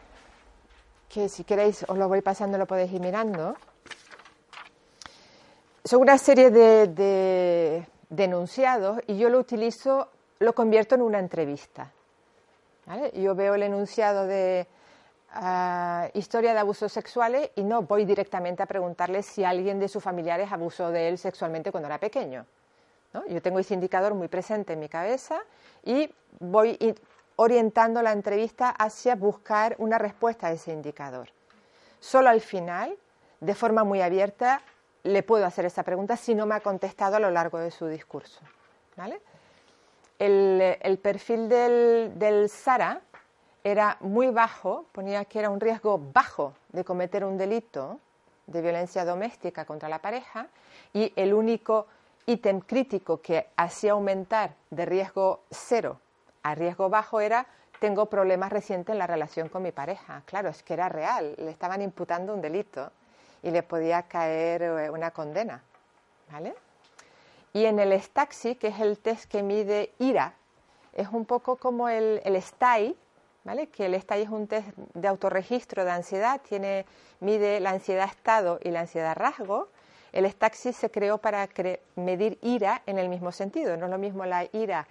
que 1.08 1.28
si 1.28 1.44
queréis 1.44 1.84
os 1.88 1.96
lo 1.96 2.08
voy 2.08 2.22
pasando, 2.22 2.58
lo 2.58 2.66
podéis 2.66 2.92
ir 2.92 3.00
mirando, 3.00 3.56
son 5.84 6.00
una 6.00 6.18
serie 6.18 6.50
de, 6.50 7.86
enunciados 8.16 9.00
y 9.06 9.16
yo 9.16 9.28
lo 9.28 9.38
utilizo, 9.38 10.08
lo 10.38 10.54
convierto 10.54 10.94
en 10.94 11.02
una 11.02 11.18
entrevista. 11.18 11.90
Yo 13.14 13.34
veo 13.34 13.54
el 13.54 13.62
enunciado 13.62 14.26
de 14.26 14.66
ah, 15.30 16.08
historia 16.14 16.52
de 16.52 16.58
abusos 16.58 16.92
sexuales 16.92 17.50
y 17.54 17.62
no 17.62 17.82
voy 17.82 18.04
directamente 18.04 18.62
a 18.62 18.66
preguntarle 18.66 19.22
si 19.22 19.44
alguien 19.44 19.78
de 19.78 19.88
sus 19.88 20.02
familiares 20.02 20.50
abusó 20.50 20.90
de 20.90 21.08
él 21.08 21.18
sexualmente 21.18 21.70
cuando 21.70 21.86
era 21.86 21.98
pequeño. 21.98 22.44
Yo 23.28 23.42
tengo 23.42 23.58
ese 23.58 23.74
indicador 23.74 24.14
muy 24.14 24.28
presente 24.28 24.72
en 24.72 24.80
mi 24.80 24.88
cabeza 24.88 25.42
y 25.84 26.10
voy 26.40 26.78
orientando 27.36 28.00
la 28.02 28.12
entrevista 28.12 28.70
hacia 28.70 29.16
buscar 29.16 29.76
una 29.78 29.98
respuesta 29.98 30.46
a 30.46 30.52
ese 30.52 30.72
indicador. 30.72 31.28
Solo 32.00 32.30
al 32.30 32.40
final, 32.40 32.96
de 33.40 33.54
forma 33.54 33.84
muy 33.84 34.00
abierta, 34.00 34.62
le 35.04 35.22
puedo 35.22 35.44
hacer 35.44 35.64
esa 35.64 35.82
pregunta 35.82 36.16
si 36.16 36.34
no 36.34 36.46
me 36.46 36.54
ha 36.54 36.60
contestado 36.60 37.16
a 37.16 37.20
lo 37.20 37.30
largo 37.30 37.58
de 37.58 37.70
su 37.70 37.86
discurso. 37.86 38.40
El, 40.18 40.98
perfil 41.02 41.48
del, 41.48 42.12
del 42.16 42.48
SARA 42.48 43.00
era 43.64 43.96
muy 44.00 44.28
bajo, 44.28 44.86
ponía 44.92 45.24
que 45.24 45.40
era 45.40 45.50
un 45.50 45.60
riesgo 45.60 46.00
bajo 46.12 46.54
de 46.70 46.84
cometer 46.84 47.24
un 47.24 47.36
delito 47.36 47.98
de 48.46 48.60
violencia 48.60 49.04
doméstica 49.04 49.64
contra 49.64 49.88
la 49.88 50.00
pareja 50.00 50.48
y 50.92 51.12
el 51.16 51.34
único 51.34 51.86
ítem 52.26 52.60
crítico 52.60 53.20
que 53.20 53.48
hacía 53.56 53.92
aumentar 53.92 54.54
de 54.70 54.84
riesgo 54.84 55.40
cero 55.50 55.98
a 56.42 56.54
riesgo 56.54 56.88
bajo 56.88 57.20
era 57.20 57.46
tengo 57.80 58.06
problemas 58.06 58.52
recientes 58.52 58.92
en 58.92 58.98
la 58.98 59.08
relación 59.08 59.48
con 59.48 59.62
mi 59.62 59.72
pareja. 59.72 60.22
Claro, 60.26 60.50
es 60.50 60.62
que 60.62 60.74
era 60.74 60.88
real, 60.88 61.34
le 61.36 61.50
estaban 61.50 61.82
imputando 61.82 62.32
un 62.32 62.40
delito 62.40 62.92
y 63.42 63.50
le 63.50 63.62
podía 63.62 64.02
caer 64.02 64.62
eh, 64.62 64.90
una 64.90 65.10
condena. 65.10 65.62
¿vale? 66.30 66.54
Y 67.52 67.66
en 67.66 67.78
el 67.78 67.92
STAXI, 68.00 68.54
que 68.54 68.68
es 68.68 68.80
el 68.80 68.98
test 68.98 69.30
que 69.30 69.42
mide 69.42 69.92
ira, 69.98 70.34
es 70.94 71.08
un 71.08 71.24
poco 71.24 71.56
como 71.56 71.88
el, 71.88 72.20
el 72.24 72.42
¿vale? 73.44 73.68
que 73.68 73.86
el 73.86 74.00
STAI 74.00 74.22
es 74.22 74.30
un 74.30 74.46
test 74.46 74.68
de 74.94 75.08
autorregistro 75.08 75.84
de 75.84 75.90
ansiedad, 75.90 76.40
tiene, 76.40 76.86
mide 77.20 77.60
la 77.60 77.70
ansiedad 77.70 78.08
estado 78.08 78.58
y 78.62 78.70
la 78.70 78.80
ansiedad 78.80 79.16
rasgo. 79.16 79.68
El 80.12 80.30
STAXI 80.30 80.72
se 80.72 80.90
creó 80.90 81.18
para 81.18 81.48
medir 81.96 82.38
ira 82.42 82.82
en 82.86 82.98
el 82.98 83.08
mismo 83.08 83.32
sentido, 83.32 83.76
no 83.76 83.86
es 83.86 83.90
lo 83.90 83.98
mismo 83.98 84.24
la 84.26 84.46
ira 84.52 84.86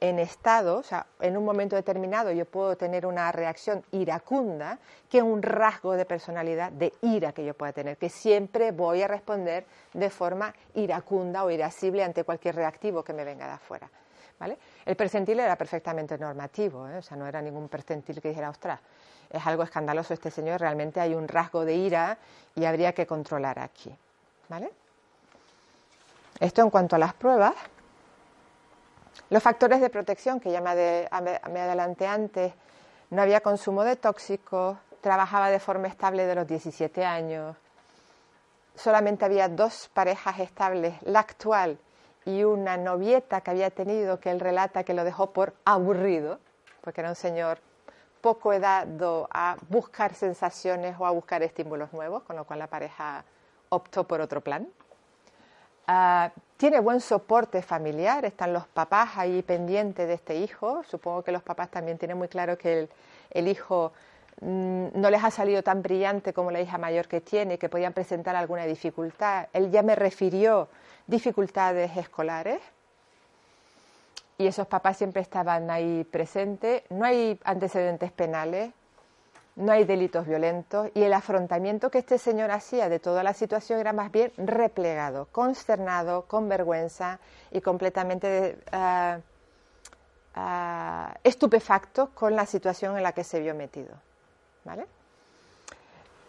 en 0.00 0.18
estado, 0.18 0.78
o 0.78 0.82
sea, 0.82 1.06
en 1.20 1.36
un 1.36 1.44
momento 1.44 1.76
determinado 1.76 2.32
yo 2.32 2.46
puedo 2.46 2.76
tener 2.76 3.04
una 3.04 3.30
reacción 3.32 3.84
iracunda, 3.92 4.78
que 5.10 5.22
un 5.22 5.42
rasgo 5.42 5.92
de 5.92 6.06
personalidad 6.06 6.72
de 6.72 6.92
ira 7.02 7.32
que 7.32 7.44
yo 7.44 7.54
pueda 7.54 7.72
tener, 7.72 7.98
que 7.98 8.08
siempre 8.08 8.72
voy 8.72 9.02
a 9.02 9.08
responder 9.08 9.66
de 9.92 10.08
forma 10.08 10.54
iracunda 10.74 11.44
o 11.44 11.50
irascible 11.50 12.02
ante 12.02 12.24
cualquier 12.24 12.56
reactivo 12.56 13.02
que 13.02 13.12
me 13.12 13.24
venga 13.24 13.46
de 13.46 13.52
afuera. 13.52 13.90
¿vale? 14.38 14.56
El 14.86 14.96
percentil 14.96 15.38
era 15.38 15.54
perfectamente 15.56 16.16
normativo, 16.16 16.88
¿eh? 16.88 16.96
o 16.96 17.02
sea, 17.02 17.16
no 17.16 17.26
era 17.26 17.42
ningún 17.42 17.68
percentil 17.68 18.22
que 18.22 18.30
dijera, 18.30 18.48
ostras, 18.48 18.80
es 19.28 19.46
algo 19.46 19.62
escandaloso 19.62 20.14
este 20.14 20.30
señor, 20.30 20.60
realmente 20.60 20.98
hay 20.98 21.14
un 21.14 21.28
rasgo 21.28 21.64
de 21.64 21.74
ira 21.74 22.16
y 22.56 22.64
habría 22.64 22.92
que 22.94 23.06
controlar 23.06 23.58
aquí. 23.58 23.94
¿vale? 24.48 24.70
Esto 26.40 26.62
en 26.62 26.70
cuanto 26.70 26.96
a 26.96 26.98
las 26.98 27.12
pruebas. 27.12 27.54
Los 29.30 29.44
factores 29.44 29.80
de 29.80 29.90
protección, 29.90 30.40
que 30.40 30.50
ya 30.50 30.60
me, 30.60 30.70
adelanté 30.70 32.06
antes, 32.06 32.52
no 33.10 33.22
había 33.22 33.40
consumo 33.40 33.84
de 33.84 33.94
tóxicos, 33.94 34.76
trabajaba 35.00 35.50
de 35.50 35.60
forma 35.60 35.86
estable 35.86 36.26
de 36.26 36.34
los 36.34 36.48
17 36.48 37.04
años, 37.04 37.56
solamente 38.74 39.24
había 39.24 39.48
dos 39.48 39.88
parejas 39.94 40.40
estables, 40.40 40.94
la 41.02 41.20
actual 41.20 41.78
y 42.24 42.42
una 42.42 42.76
novieta 42.76 43.40
que 43.40 43.52
había 43.52 43.70
tenido 43.70 44.18
que 44.18 44.30
él 44.30 44.40
relata 44.40 44.82
que 44.82 44.94
lo 44.94 45.04
dejó 45.04 45.30
por 45.30 45.54
aburrido, 45.64 46.40
porque 46.80 47.00
era 47.00 47.10
un 47.10 47.16
señor 47.16 47.58
poco 48.20 48.58
dado 48.58 49.28
a 49.32 49.56
buscar 49.68 50.14
sensaciones 50.14 50.96
o 50.98 51.06
a 51.06 51.10
buscar 51.10 51.42
estímulos 51.44 51.92
nuevos, 51.92 52.24
con 52.24 52.34
lo 52.34 52.44
cual 52.44 52.58
la 52.58 52.66
pareja 52.66 53.24
optó 53.68 54.04
por 54.04 54.20
otro 54.20 54.40
plan. 54.40 54.68
Ah, 55.86 56.30
tiene 56.60 56.78
buen 56.78 57.00
soporte 57.00 57.62
familiar, 57.62 58.26
están 58.26 58.52
los 58.52 58.66
papás 58.66 59.16
ahí 59.16 59.40
pendientes 59.40 60.06
de 60.06 60.12
este 60.12 60.36
hijo. 60.36 60.82
Supongo 60.86 61.24
que 61.24 61.32
los 61.32 61.42
papás 61.42 61.70
también 61.70 61.96
tienen 61.96 62.18
muy 62.18 62.28
claro 62.28 62.58
que 62.58 62.86
el, 63.30 63.48
hijo 63.48 63.92
mm, 64.42 64.88
no 64.92 65.08
les 65.08 65.24
ha 65.24 65.30
salido 65.30 65.62
tan 65.62 65.80
brillante 65.80 66.34
como 66.34 66.50
la 66.50 66.60
hija 66.60 66.76
mayor 66.76 67.08
que 67.08 67.22
tiene, 67.22 67.56
que 67.56 67.70
podían 67.70 67.94
presentar 67.94 68.36
alguna 68.36 68.66
dificultad. 68.66 69.48
Él 69.54 69.70
ya 69.70 69.82
me 69.82 69.96
refirió 69.96 70.68
dificultades 71.06 71.96
escolares 71.96 72.60
y 74.36 74.46
esos 74.46 74.66
papás 74.66 74.98
siempre 74.98 75.22
estaban 75.22 75.70
ahí 75.70 76.04
presentes. 76.04 76.82
No 76.90 77.06
hay 77.06 77.40
antecedentes 77.42 78.12
penales, 78.12 78.70
no 79.60 79.72
hay 79.72 79.84
delitos 79.84 80.26
violentos 80.26 80.88
y 80.94 81.02
el 81.02 81.12
afrontamiento 81.12 81.90
que 81.90 81.98
este 81.98 82.18
señor 82.18 82.50
hacía 82.50 82.88
de 82.88 82.98
toda 82.98 83.22
la 83.22 83.34
situación 83.34 83.78
era 83.78 83.92
más 83.92 84.10
bien 84.10 84.32
replegado, 84.36 85.28
consternado, 85.30 86.22
con 86.22 86.48
vergüenza 86.48 87.20
y 87.50 87.60
completamente 87.60 88.58
uh, 88.72 89.20
estupefacto 91.22 92.10
con 92.14 92.34
la 92.34 92.46
situación 92.46 92.96
en 92.96 93.02
la 93.02 93.12
que 93.12 93.24
se 93.24 93.40
vio 93.40 93.54
metido. 93.54 93.94
¿vale? 94.64 94.86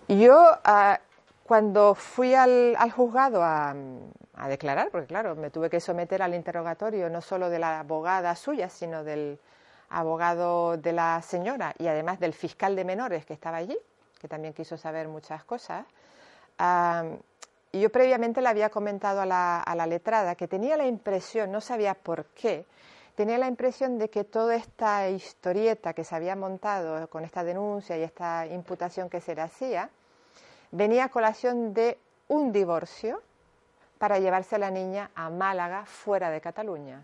Yo, 0.07 0.37
ah, 0.63 0.99
cuando 1.43 1.95
fui 1.95 2.33
al, 2.33 2.75
juzgado 2.91 3.43
a, 3.43 3.73
a, 4.35 4.47
declarar, 4.49 4.89
porque 4.91 5.07
claro, 5.07 5.35
me 5.35 5.49
tuve 5.49 5.69
que 5.69 5.79
someter 5.79 6.21
al 6.21 6.33
interrogatorio 6.33 7.09
no 7.09 7.21
solo 7.21 7.49
de 7.49 7.59
la 7.59 7.79
abogada 7.79 8.35
suya, 8.35 8.69
sino 8.69 9.03
del 9.03 9.39
abogado 9.91 10.77
de 10.77 10.93
la 10.93 11.21
señora 11.21 11.73
y 11.77 11.87
además 11.87 12.19
del 12.19 12.33
fiscal 12.33 12.75
de 12.75 12.85
menores 12.85 13.25
que 13.25 13.33
estaba 13.33 13.57
allí, 13.57 13.77
que 14.19 14.27
también 14.27 14.53
quiso 14.53 14.77
saber 14.77 15.07
muchas 15.07 15.43
cosas. 15.43 15.85
y 17.71 17.79
yo 17.79 17.89
previamente 17.89 18.41
le 18.41 18.49
había 18.49 18.69
comentado 18.69 19.21
a 19.21 19.25
la, 19.25 19.61
a 19.61 19.75
la 19.75 19.85
letrada 19.85 20.35
que 20.35 20.47
tenía 20.47 20.77
la 20.77 20.85
impresión, 20.85 21.51
no 21.51 21.61
sabía 21.61 21.93
por 21.93 22.25
qué, 22.27 22.65
tenía 23.15 23.37
la 23.37 23.47
impresión 23.47 23.97
de 23.97 24.09
que 24.09 24.23
toda 24.23 24.55
esta 24.55 25.09
historieta 25.09 25.93
que 25.93 26.03
se 26.03 26.15
había 26.15 26.35
montado 26.35 27.09
con 27.09 27.23
esta 27.23 27.43
denuncia 27.43 27.97
y 27.97 28.03
esta 28.03 28.45
imputación 28.47 29.09
que 29.09 29.21
se 29.21 29.35
le 29.35 29.41
hacía, 29.41 29.89
venía 30.71 31.05
a 31.05 31.09
colación 31.09 31.73
de 31.73 31.97
un 32.27 32.51
divorcio 32.51 33.21
para 33.97 34.19
llevarse 34.19 34.55
a 34.55 34.59
la 34.59 34.71
niña 34.71 35.11
a 35.13 35.29
Málaga, 35.29 35.85
fuera 35.85 36.29
de 36.31 36.41
Cataluña. 36.41 37.03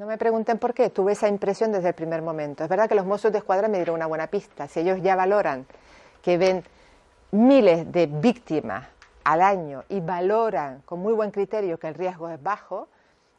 No 0.00 0.06
me 0.06 0.16
pregunten 0.16 0.58
por 0.58 0.72
qué, 0.72 0.88
tuve 0.88 1.12
esa 1.12 1.28
impresión 1.28 1.72
desde 1.72 1.88
el 1.88 1.94
primer 1.94 2.22
momento. 2.22 2.64
Es 2.64 2.70
verdad 2.70 2.88
que 2.88 2.94
los 2.94 3.04
mozos 3.04 3.32
de 3.32 3.36
escuadra 3.36 3.68
me 3.68 3.76
dieron 3.76 3.96
una 3.96 4.06
buena 4.06 4.28
pista. 4.28 4.66
Si 4.66 4.80
ellos 4.80 5.02
ya 5.02 5.14
valoran 5.14 5.66
que 6.22 6.38
ven 6.38 6.64
miles 7.32 7.92
de 7.92 8.06
víctimas 8.06 8.88
al 9.24 9.42
año 9.42 9.84
y 9.90 10.00
valoran 10.00 10.80
con 10.86 11.00
muy 11.00 11.12
buen 11.12 11.30
criterio 11.30 11.78
que 11.78 11.88
el 11.88 11.96
riesgo 11.96 12.30
es 12.30 12.42
bajo, 12.42 12.88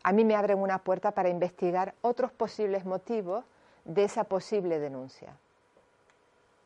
a 0.04 0.12
mí 0.12 0.24
me 0.24 0.36
abren 0.36 0.60
una 0.60 0.78
puerta 0.78 1.10
para 1.14 1.30
investigar 1.30 1.96
otros 2.02 2.32
posibles 2.32 2.86
motivos 2.86 3.44
de 3.84 4.04
esa 4.04 4.26
posible 4.26 4.78
denuncia. 4.78 5.36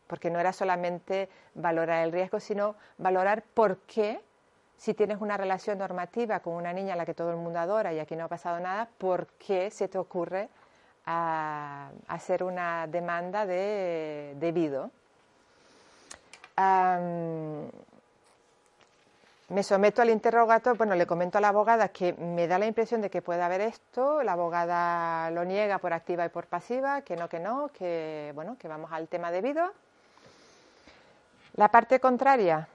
Porque 0.07 0.29
no 0.29 0.41
era 0.41 0.51
solamente 0.51 1.29
valorar 1.53 2.03
el 2.03 2.11
riesgo, 2.11 2.41
sino 2.41 2.75
valorar 2.97 3.43
por 3.53 3.77
qué 3.87 4.19
si 4.77 4.93
tienes 4.93 5.21
una 5.21 5.37
relación 5.37 5.77
normativa 5.77 6.39
con 6.39 6.53
una 6.53 6.73
niña 6.73 6.93
a 6.93 6.97
la 6.97 7.05
que 7.05 7.13
todo 7.13 7.31
el 7.31 7.37
mundo 7.37 7.59
adora 7.59 7.93
y 7.93 7.99
aquí 7.99 8.15
no 8.15 8.25
ha 8.25 8.29
pasado 8.29 8.59
nada, 8.59 8.87
¿por 8.97 9.27
qué 9.39 9.71
se 9.71 9.87
te 9.87 9.97
ocurre 9.97 10.49
ah, 11.05 11.89
hacer 12.07 12.43
una 12.43 12.87
demanda 12.87 13.45
de 13.45 14.35
debido? 14.37 14.91
me 19.49 19.61
someto 19.61 20.01
al 20.01 20.09
interrogatorio, 20.09 20.77
bueno, 20.77 20.95
le 20.95 21.05
comento 21.05 21.37
a 21.37 21.41
la 21.41 21.49
abogada 21.49 21.89
que 21.89 22.13
me 22.13 22.47
da 22.47 22.57
la 22.57 22.65
impresión 22.65 23.01
de 23.01 23.09
que 23.09 23.21
puede 23.21 23.43
haber 23.43 23.61
esto, 23.61 24.23
la 24.23 24.31
abogada 24.31 25.29
lo 25.31 25.43
niega 25.43 25.79
por 25.79 25.93
activa 25.93 26.25
y 26.25 26.29
por 26.29 26.47
pasiva, 26.47 27.01
que 27.01 27.15
no, 27.15 27.29
que 27.29 27.39
no, 27.39 27.69
que 27.69 28.31
bueno, 28.35 28.57
que 28.57 28.67
vamos 28.67 28.91
al 28.91 29.07
tema 29.07 29.31
debido. 29.31 29.71
La 31.55 31.69
parte 31.69 31.99
contraria, 31.99 32.67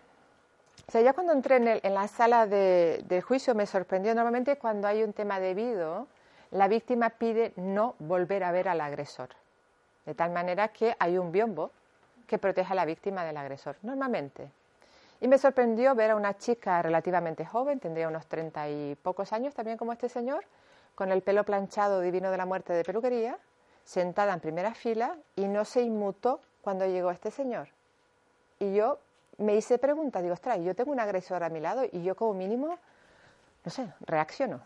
O 0.90 0.92
sea, 0.92 1.03
ya 1.03 1.12
cuando 1.12 1.33
entré 1.33 1.55
en, 1.55 1.68
el- 1.68 1.81
en 1.85 1.94
la 1.94 2.09
sala 2.09 2.48
de, 2.48 3.05
de 3.07 3.22
juicio 3.22 3.55
me 3.55 3.64
sorprendió. 3.64 4.12
Normalmente 4.12 4.59
cuando 4.59 4.88
hay 4.88 5.05
un 5.05 5.12
tema 5.12 5.38
debido, 5.38 6.09
la 6.50 6.66
víctima 6.66 7.11
pide 7.11 7.53
no 7.55 7.94
volver 8.00 8.42
a 8.42 8.50
ver 8.50 8.68
al 8.68 8.81
agresor. 8.81 9.29
De 10.05 10.16
tal 10.16 10.33
manera 10.33 10.66
que 10.66 10.96
hay 10.98 11.16
un 11.16 11.31
biombo 11.31 11.70
que 12.26 12.38
protege 12.38 12.72
a 12.72 12.74
la 12.74 12.85
víctima 12.87 13.24
del 13.24 13.37
agresor, 13.37 13.76
normalmente. 13.83 14.50
Y 15.20 15.29
me 15.29 15.38
sorprendió 15.38 15.94
ver 15.94 16.11
a 16.11 16.16
una 16.16 16.37
chica 16.37 16.83
relativamente 16.83 17.46
joven, 17.46 17.79
tendría 17.79 18.09
unos 18.09 18.26
treinta 18.26 18.68
y 18.68 18.96
pocos 18.96 19.33
años 19.33 19.55
también 19.55 19.79
como 19.79 19.92
este 19.92 20.09
señor, 20.09 20.44
con 20.96 21.12
el 21.12 21.22
pelo 21.22 21.44
planchado 21.44 22.00
divino 22.00 22.33
de 22.33 22.37
la 22.37 22.46
muerte 22.46 22.72
de 22.72 22.83
peluquería, 22.83 23.38
sentada 23.85 24.33
en 24.33 24.40
primera 24.40 24.74
fila 24.74 25.14
y 25.37 25.46
no 25.46 25.64
se 25.64 25.83
inmutó 25.83 26.40
cuando 26.62 26.85
llegó 26.85 27.12
este 27.12 27.31
señor. 27.31 27.68
Y 28.59 28.74
yo 28.74 28.98
me 29.40 29.57
hice 29.57 29.79
preguntas, 29.79 30.22
digo, 30.22 30.35
ostras, 30.35 30.59
yo 30.61 30.74
tengo 30.74 30.92
un 30.92 31.00
agresor 31.00 31.42
a 31.42 31.48
mi 31.48 31.61
lado 31.61 31.83
y 31.90 32.03
yo 32.03 32.14
como 32.14 32.35
mínimo, 32.35 32.79
no 33.64 33.70
sé, 33.70 33.92
reacciono. 34.00 34.61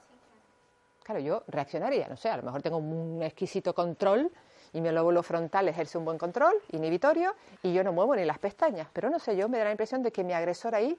Claro, 1.02 1.20
yo 1.20 1.42
reaccionaría, 1.48 2.08
no 2.08 2.16
sé, 2.16 2.30
a 2.30 2.36
lo 2.36 2.42
mejor 2.42 2.62
tengo 2.62 2.78
un 2.78 3.22
exquisito 3.22 3.74
control 3.74 4.30
y 4.72 4.80
mi 4.80 4.90
lóbulo 4.90 5.22
frontal 5.22 5.68
ejerce 5.68 5.98
un 5.98 6.04
buen 6.04 6.18
control 6.18 6.54
inhibitorio 6.72 7.34
y 7.62 7.72
yo 7.72 7.84
no 7.84 7.92
muevo 7.92 8.16
ni 8.16 8.24
las 8.24 8.38
pestañas, 8.38 8.88
pero 8.92 9.10
no 9.10 9.18
sé, 9.18 9.36
yo 9.36 9.48
me 9.48 9.58
da 9.58 9.64
la 9.64 9.70
impresión 9.70 10.02
de 10.02 10.10
que 10.10 10.24
mi 10.24 10.32
agresor 10.32 10.74
ahí 10.74 10.98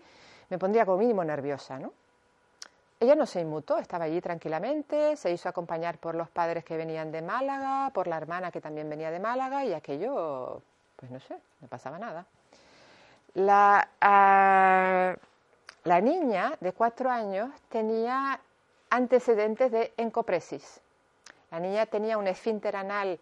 me 0.49 0.57
pondría 0.57 0.85
como 0.85 0.99
mínimo 0.99 1.23
nerviosa, 1.23 1.79
¿no? 1.79 1.91
Ella 2.99 3.15
no 3.15 3.25
se 3.25 3.41
inmutó, 3.41 3.77
estaba 3.77 4.05
allí 4.05 4.21
tranquilamente, 4.21 5.17
se 5.17 5.31
hizo 5.31 5.49
acompañar 5.49 5.97
por 5.97 6.15
los 6.15 6.29
padres 6.29 6.63
que 6.63 6.77
venían 6.77 7.11
de 7.11 7.21
Málaga, 7.21 7.91
por 7.93 8.07
la 8.07 8.15
hermana 8.15 8.51
que 8.51 8.61
también 8.61 8.89
venía 8.89 9.11
de 9.11 9.19
Málaga 9.19 9.65
y 9.65 9.73
aquello, 9.73 10.61
pues 10.95 11.11
no 11.11 11.19
sé, 11.19 11.35
no 11.59 11.67
pasaba 11.67 11.99
nada. 11.99 12.25
La, 13.35 13.89
ah, 14.01 15.15
la 15.83 16.01
niña 16.01 16.57
de 16.61 16.73
cuatro 16.73 17.09
años 17.11 17.51
tenía 17.69 18.39
antecedentes 18.89 19.71
de 19.71 19.93
encopresis. 19.97 20.81
La 21.51 21.59
niña 21.59 21.85
tenía 21.85 22.17
un 22.17 22.27
esfínter 22.27 22.75
anal 22.75 23.19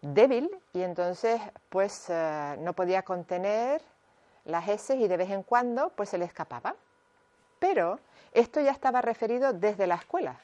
débil 0.00 0.50
y 0.72 0.82
entonces 0.82 1.40
pues 1.68 2.06
eh, 2.08 2.56
no 2.60 2.72
podía 2.72 3.02
contener 3.02 3.82
las 4.44 4.68
heces 4.68 4.96
y 4.96 5.08
de 5.08 5.16
vez 5.16 5.30
en 5.30 5.42
cuando 5.42 5.90
pues 5.90 6.10
se 6.10 6.18
le 6.18 6.24
escapaba. 6.24 6.76
Pero 7.58 7.98
esto 8.32 8.60
ya 8.60 8.70
estaba 8.70 9.02
referido 9.02 9.52
desde 9.52 9.86
la 9.86 9.96
escuela 9.96 10.36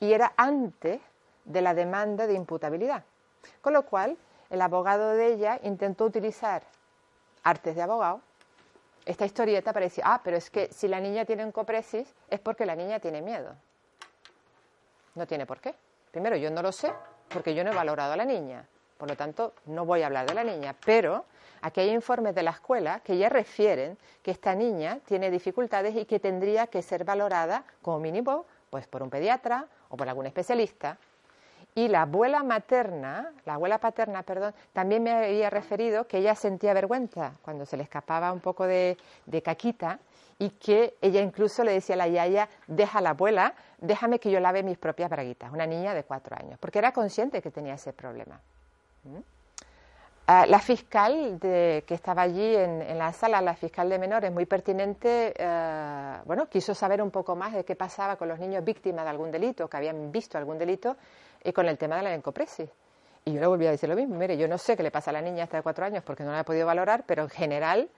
y 0.00 0.12
era 0.12 0.32
antes 0.36 1.00
de 1.44 1.62
la 1.62 1.74
demanda 1.74 2.26
de 2.26 2.34
imputabilidad. 2.34 3.04
Con 3.60 3.72
lo 3.74 3.84
cual, 3.84 4.16
el 4.50 4.60
abogado 4.60 5.10
de 5.10 5.34
ella 5.34 5.60
intentó 5.62 6.04
utilizar 6.06 6.62
artes 7.42 7.76
de 7.76 7.82
abogado. 7.82 8.20
Esta 9.04 9.24
historieta 9.24 9.72
para 9.72 9.84
decir, 9.84 10.04
ah, 10.06 10.20
pero 10.22 10.36
es 10.36 10.50
que 10.50 10.68
si 10.72 10.86
la 10.88 11.00
niña 11.00 11.24
tiene 11.24 11.42
encopresis 11.42 12.14
es 12.28 12.40
porque 12.40 12.66
la 12.66 12.76
niña 12.76 13.00
tiene 13.00 13.22
miedo. 13.22 13.54
No 15.14 15.26
tiene 15.26 15.46
por 15.46 15.60
qué. 15.60 15.74
Primero, 16.10 16.36
yo 16.36 16.50
no 16.50 16.62
lo 16.62 16.72
sé 16.72 16.92
porque 17.28 17.54
yo 17.54 17.64
no 17.64 17.70
he 17.70 17.74
valorado 17.74 18.12
a 18.12 18.16
la 18.16 18.24
niña. 18.24 18.66
Por 18.98 19.08
lo 19.08 19.16
tanto, 19.16 19.54
no 19.66 19.84
voy 19.84 20.02
a 20.02 20.06
hablar 20.06 20.26
de 20.26 20.34
la 20.34 20.44
niña. 20.44 20.76
Pero 20.84 21.24
aquí 21.62 21.80
hay 21.80 21.90
informes 21.90 22.34
de 22.34 22.42
la 22.42 22.50
escuela 22.50 23.00
que 23.00 23.16
ya 23.16 23.28
refieren 23.28 23.96
que 24.22 24.30
esta 24.30 24.54
niña 24.54 25.00
tiene 25.06 25.30
dificultades 25.30 25.96
y 25.96 26.04
que 26.04 26.20
tendría 26.20 26.66
que 26.66 26.82
ser 26.82 27.04
valorada 27.04 27.64
como 27.80 27.98
mínimo 27.98 28.44
pues, 28.68 28.86
por 28.86 29.02
un 29.02 29.08
pediatra 29.08 29.66
o 29.88 29.96
por 29.96 30.08
algún 30.08 30.26
especialista. 30.26 30.98
Y 31.74 31.88
la 31.88 32.02
abuela 32.02 32.42
materna, 32.42 33.32
la 33.44 33.54
abuela 33.54 33.78
paterna, 33.78 34.22
perdón, 34.22 34.54
también 34.72 35.02
me 35.02 35.12
había 35.12 35.50
referido 35.50 36.06
que 36.06 36.18
ella 36.18 36.34
sentía 36.34 36.74
vergüenza 36.74 37.32
cuando 37.42 37.64
se 37.64 37.76
le 37.76 37.84
escapaba 37.84 38.32
un 38.32 38.40
poco 38.40 38.66
de, 38.66 38.96
de 39.26 39.42
caquita 39.42 39.98
y 40.38 40.50
que 40.50 40.94
ella 41.00 41.20
incluso 41.20 41.62
le 41.62 41.72
decía 41.72 41.94
a 41.94 41.98
la 41.98 42.08
yaya, 42.08 42.48
deja 42.66 42.98
a 42.98 43.02
la 43.02 43.10
abuela, 43.10 43.54
déjame 43.78 44.18
que 44.18 44.30
yo 44.30 44.40
lave 44.40 44.62
mis 44.62 44.78
propias 44.78 45.08
braguitas, 45.10 45.52
una 45.52 45.66
niña 45.66 45.94
de 45.94 46.02
cuatro 46.02 46.36
años, 46.36 46.58
porque 46.58 46.78
era 46.78 46.92
consciente 46.92 47.40
que 47.40 47.50
tenía 47.50 47.74
ese 47.74 47.92
problema. 47.92 48.40
¿Mm? 49.04 49.18
Ah, 50.26 50.46
la 50.46 50.60
fiscal 50.60 51.40
de- 51.40 51.82
que 51.86 51.94
estaba 51.94 52.22
allí 52.22 52.54
en, 52.54 52.82
en 52.82 52.98
la 52.98 53.12
sala, 53.12 53.40
la 53.40 53.54
fiscal 53.54 53.88
de 53.88 53.98
menores, 53.98 54.30
muy 54.30 54.46
pertinente, 54.46 55.34
eh, 55.36 56.16
bueno, 56.24 56.46
quiso 56.48 56.72
saber 56.72 57.02
un 57.02 57.10
poco 57.10 57.34
más 57.34 57.52
de 57.52 57.64
qué 57.64 57.74
pasaba 57.74 58.14
con 58.16 58.28
los 58.28 58.38
niños 58.38 58.64
víctimas 58.64 59.04
de 59.04 59.10
algún 59.10 59.32
delito, 59.32 59.68
que 59.68 59.76
habían 59.76 60.12
visto 60.12 60.38
algún 60.38 60.56
delito, 60.56 60.96
y 61.42 61.52
con 61.52 61.68
el 61.68 61.78
tema 61.78 61.96
de 61.96 62.02
la 62.02 62.14
encopresis. 62.14 62.68
Y 63.24 63.32
yo 63.32 63.40
le 63.40 63.46
volví 63.46 63.66
a 63.66 63.70
decir 63.70 63.88
lo 63.88 63.96
mismo, 63.96 64.16
mire, 64.16 64.36
yo 64.36 64.48
no 64.48 64.58
sé 64.58 64.76
qué 64.76 64.82
le 64.82 64.90
pasa 64.90 65.10
a 65.10 65.12
la 65.12 65.20
niña 65.20 65.44
hasta 65.44 65.58
de 65.58 65.62
cuatro 65.62 65.84
años 65.84 66.02
porque 66.04 66.24
no 66.24 66.32
la 66.32 66.40
he 66.40 66.44
podido 66.44 66.66
valorar, 66.66 67.04
pero 67.06 67.22
en 67.22 67.28
general, 67.28 67.90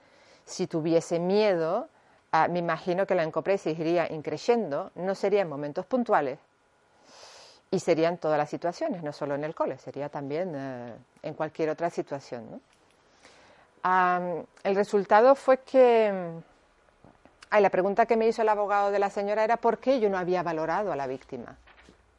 si 0.45 0.67
tuviese 0.67 1.19
miedo, 1.19 1.87
ah, 2.31 2.47
me 2.49 2.59
imagino 2.59 3.05
que 3.05 3.15
la 3.15 3.23
encopresis 3.23 3.77
iría 3.79 4.11
increciendo, 4.11 4.91
no 4.95 5.15
sería 5.15 5.41
en 5.41 5.49
momentos 5.49 5.85
puntuales, 5.85 6.39
y 7.73 7.79
serían 7.79 8.19
todas 8.19 8.37
las 8.37 8.51
situaciones, 8.51 9.01
no 9.01 9.11
solo 9.11 9.33
en 9.33 9.43
el 9.43 9.55
cole, 9.55 9.79
sería 9.79 10.07
también 10.07 10.53
eh, 10.55 10.93
en 11.23 11.33
cualquier 11.33 11.71
otra 11.71 11.89
situación. 11.89 12.61
el 13.83 14.75
resultado 14.75 15.33
fue 15.33 15.57
que, 15.61 16.13
ay, 17.49 17.61
la 17.63 17.71
pregunta 17.71 18.05
que 18.05 18.15
me 18.15 18.27
hizo 18.27 18.43
el 18.43 18.49
abogado 18.49 18.91
de 18.91 18.99
la 18.99 19.09
señora 19.09 19.43
era 19.43 19.57
por 19.57 19.79
qué 19.79 19.99
yo 19.99 20.07
no 20.07 20.19
había 20.19 20.43
valorado 20.43 20.91
a 20.91 20.95
la 20.95 21.07
víctima. 21.07 21.57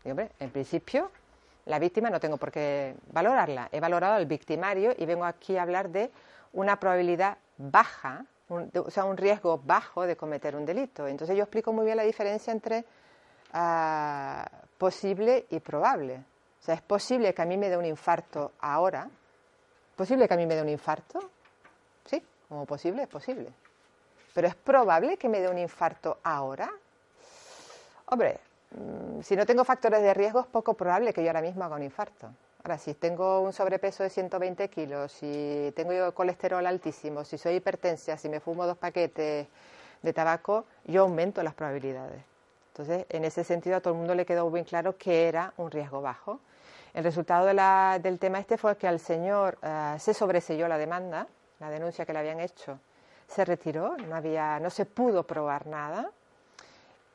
Hombre, 0.04 0.30
en 0.38 0.50
principio, 0.50 1.10
la 1.66 1.78
víctima 1.78 2.10
no 2.10 2.20
tengo 2.20 2.36
por 2.36 2.52
qué 2.52 2.94
valorarla, 3.12 3.68
he 3.72 3.80
valorado 3.80 4.14
al 4.14 4.26
victimario 4.26 4.94
y 4.96 5.06
vengo 5.06 5.24
aquí 5.24 5.56
a 5.56 5.62
hablar 5.62 5.88
de 5.88 6.10
una 6.52 6.78
probabilidad 6.78 7.38
baja, 7.56 8.26
o 8.48 8.90
sea, 8.90 9.04
un 9.04 9.16
riesgo 9.16 9.58
bajo 9.58 10.06
de 10.06 10.16
cometer 10.16 10.54
un 10.56 10.66
delito. 10.66 11.06
Entonces 11.08 11.36
yo 11.36 11.44
explico 11.44 11.72
muy 11.72 11.84
bien 11.86 11.96
la 11.96 12.02
diferencia 12.02 12.52
entre 12.52 12.84
ah, 13.52 14.46
posible 14.76 15.46
y 15.50 15.60
probable. 15.60 16.22
O 16.60 16.64
sea, 16.64 16.74
es 16.74 16.82
posible 16.82 17.32
que 17.34 17.42
a 17.42 17.46
mí 17.46 17.56
me 17.56 17.68
dé 17.68 17.76
un 17.76 17.84
infarto 17.84 18.52
ahora. 18.60 19.08
¿Posible 19.96 20.28
que 20.28 20.34
a 20.34 20.36
mí 20.36 20.46
me 20.46 20.54
dé 20.54 20.62
un 20.62 20.68
infarto? 20.68 21.30
Sí, 22.04 22.22
como 22.48 22.66
posible, 22.66 23.02
es 23.02 23.08
posible. 23.08 23.50
Pero 24.34 24.48
es 24.48 24.54
probable 24.54 25.16
que 25.16 25.28
me 25.28 25.40
dé 25.40 25.48
un 25.48 25.58
infarto 25.58 26.18
ahora. 26.24 26.70
Hombre, 28.06 28.40
si 29.22 29.36
no 29.36 29.46
tengo 29.46 29.64
factores 29.64 30.02
de 30.02 30.14
riesgo, 30.14 30.40
es 30.40 30.46
poco 30.46 30.74
probable 30.74 31.12
que 31.12 31.22
yo 31.22 31.28
ahora 31.28 31.42
mismo 31.42 31.64
haga 31.64 31.76
un 31.76 31.82
infarto. 31.82 32.28
Ahora, 32.62 32.78
si 32.78 32.94
tengo 32.94 33.40
un 33.40 33.52
sobrepeso 33.52 34.02
de 34.02 34.10
120 34.10 34.68
kilos, 34.70 35.12
si 35.12 35.72
tengo 35.76 35.92
yo 35.92 36.14
colesterol 36.14 36.66
altísimo, 36.66 37.24
si 37.24 37.36
soy 37.36 37.56
hipertensa, 37.56 38.16
si 38.16 38.28
me 38.28 38.40
fumo 38.40 38.66
dos 38.66 38.78
paquetes 38.78 39.46
de 40.02 40.12
tabaco, 40.12 40.64
yo 40.84 41.02
aumento 41.02 41.42
las 41.42 41.54
probabilidades. 41.54 42.22
Entonces, 42.72 43.06
en 43.08 43.24
ese 43.24 43.44
sentido, 43.44 43.76
a 43.76 43.80
todo 43.80 43.94
el 43.94 43.98
mundo 43.98 44.14
le 44.14 44.26
quedó 44.26 44.50
bien 44.50 44.64
claro 44.64 44.96
que 44.96 45.28
era 45.28 45.52
un 45.56 45.70
riesgo 45.70 46.00
bajo. 46.00 46.40
El 46.94 47.04
resultado 47.04 47.46
del 47.46 48.18
tema 48.18 48.38
este 48.38 48.56
fue 48.56 48.76
que 48.76 48.88
al 48.88 48.98
señor 48.98 49.58
eh, 49.62 49.96
se 49.98 50.14
sobreselló 50.14 50.68
la 50.68 50.78
demanda, 50.78 51.26
la 51.60 51.70
denuncia 51.70 52.06
que 52.06 52.12
le 52.12 52.20
habían 52.20 52.40
hecho 52.40 52.78
se 53.28 53.44
retiró, 53.44 53.96
no, 53.96 54.16
había, 54.16 54.60
no 54.60 54.70
se 54.70 54.86
pudo 54.86 55.24
probar 55.24 55.66
nada. 55.66 56.10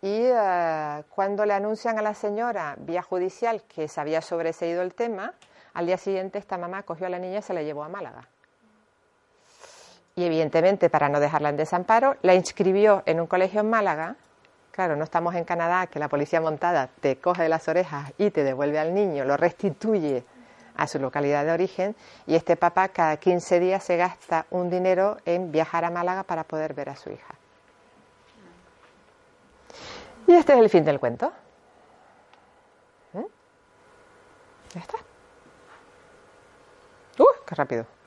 Y 0.02 0.22
eh, 0.24 1.04
cuando 1.10 1.46
le 1.46 1.54
anuncian 1.54 2.00
a 2.00 2.02
la 2.02 2.14
señora 2.14 2.76
vía 2.80 3.02
judicial 3.02 3.64
que 3.64 3.88
se 3.88 4.00
había 4.00 4.22
sobreseído 4.22 4.82
el 4.82 4.94
tema, 4.94 5.34
al 5.74 5.86
día 5.86 5.98
siguiente 5.98 6.40
esta 6.40 6.58
mamá 6.58 6.84
cogió 6.84 7.08
a 7.08 7.10
la 7.10 7.20
niña 7.20 7.40
y 7.40 7.42
se 7.42 7.54
la 7.54 7.62
llevó 7.62 7.84
a 7.84 7.90
Málaga. 7.90 8.28
Y 10.16 10.26
evidentemente, 10.26 10.90
para 10.90 11.10
no 11.10 11.20
dejarla 11.20 11.50
en 11.50 11.58
desamparo, 11.58 12.18
la 12.24 12.34
inscribió 12.34 13.04
en 13.06 13.22
un 13.22 13.28
colegio 13.28 13.62
en 13.62 13.70
Málaga. 13.70 14.16
Claro, 14.72 14.96
no 14.96 15.04
estamos 15.04 15.36
en 15.36 15.46
Canadá, 15.46 15.88
que 15.88 16.00
la 16.00 16.10
policía 16.10 16.42
montada 16.42 16.90
te 17.00 17.18
coge 17.18 17.44
de 17.44 17.50
las 17.50 17.68
orejas 17.68 18.12
y 18.18 18.32
te 18.32 18.44
devuelve 18.44 18.80
al 18.80 18.94
niño, 18.94 19.24
lo 19.26 19.38
restituye 19.38 20.24
a 20.76 20.88
su 20.88 21.00
localidad 21.00 21.46
de 21.46 21.52
origen. 21.52 21.96
Y 22.28 22.36
este 22.36 22.56
papá 22.56 22.90
cada 22.90 23.18
15 23.18 23.60
días 23.60 23.84
se 23.84 23.98
gasta 23.98 24.46
un 24.50 24.70
dinero 24.70 25.18
en 25.26 25.52
viajar 25.52 25.86
a 25.86 25.90
Málaga 25.90 26.24
para 26.24 26.44
poder 26.44 26.74
ver 26.74 26.90
a 26.90 26.96
su 26.96 27.10
hija. 27.12 27.39
Y 30.30 30.36
este 30.36 30.54
es 30.54 30.60
el 30.60 30.70
fin 30.70 30.86
del 30.86 31.00
cuento. 31.00 31.34
¿Mm? 33.14 33.26
Ya 34.76 34.80
está. 34.80 34.98
¡Uh! 37.18 37.26
¡Qué 37.48 37.56
rápido! 37.56 37.99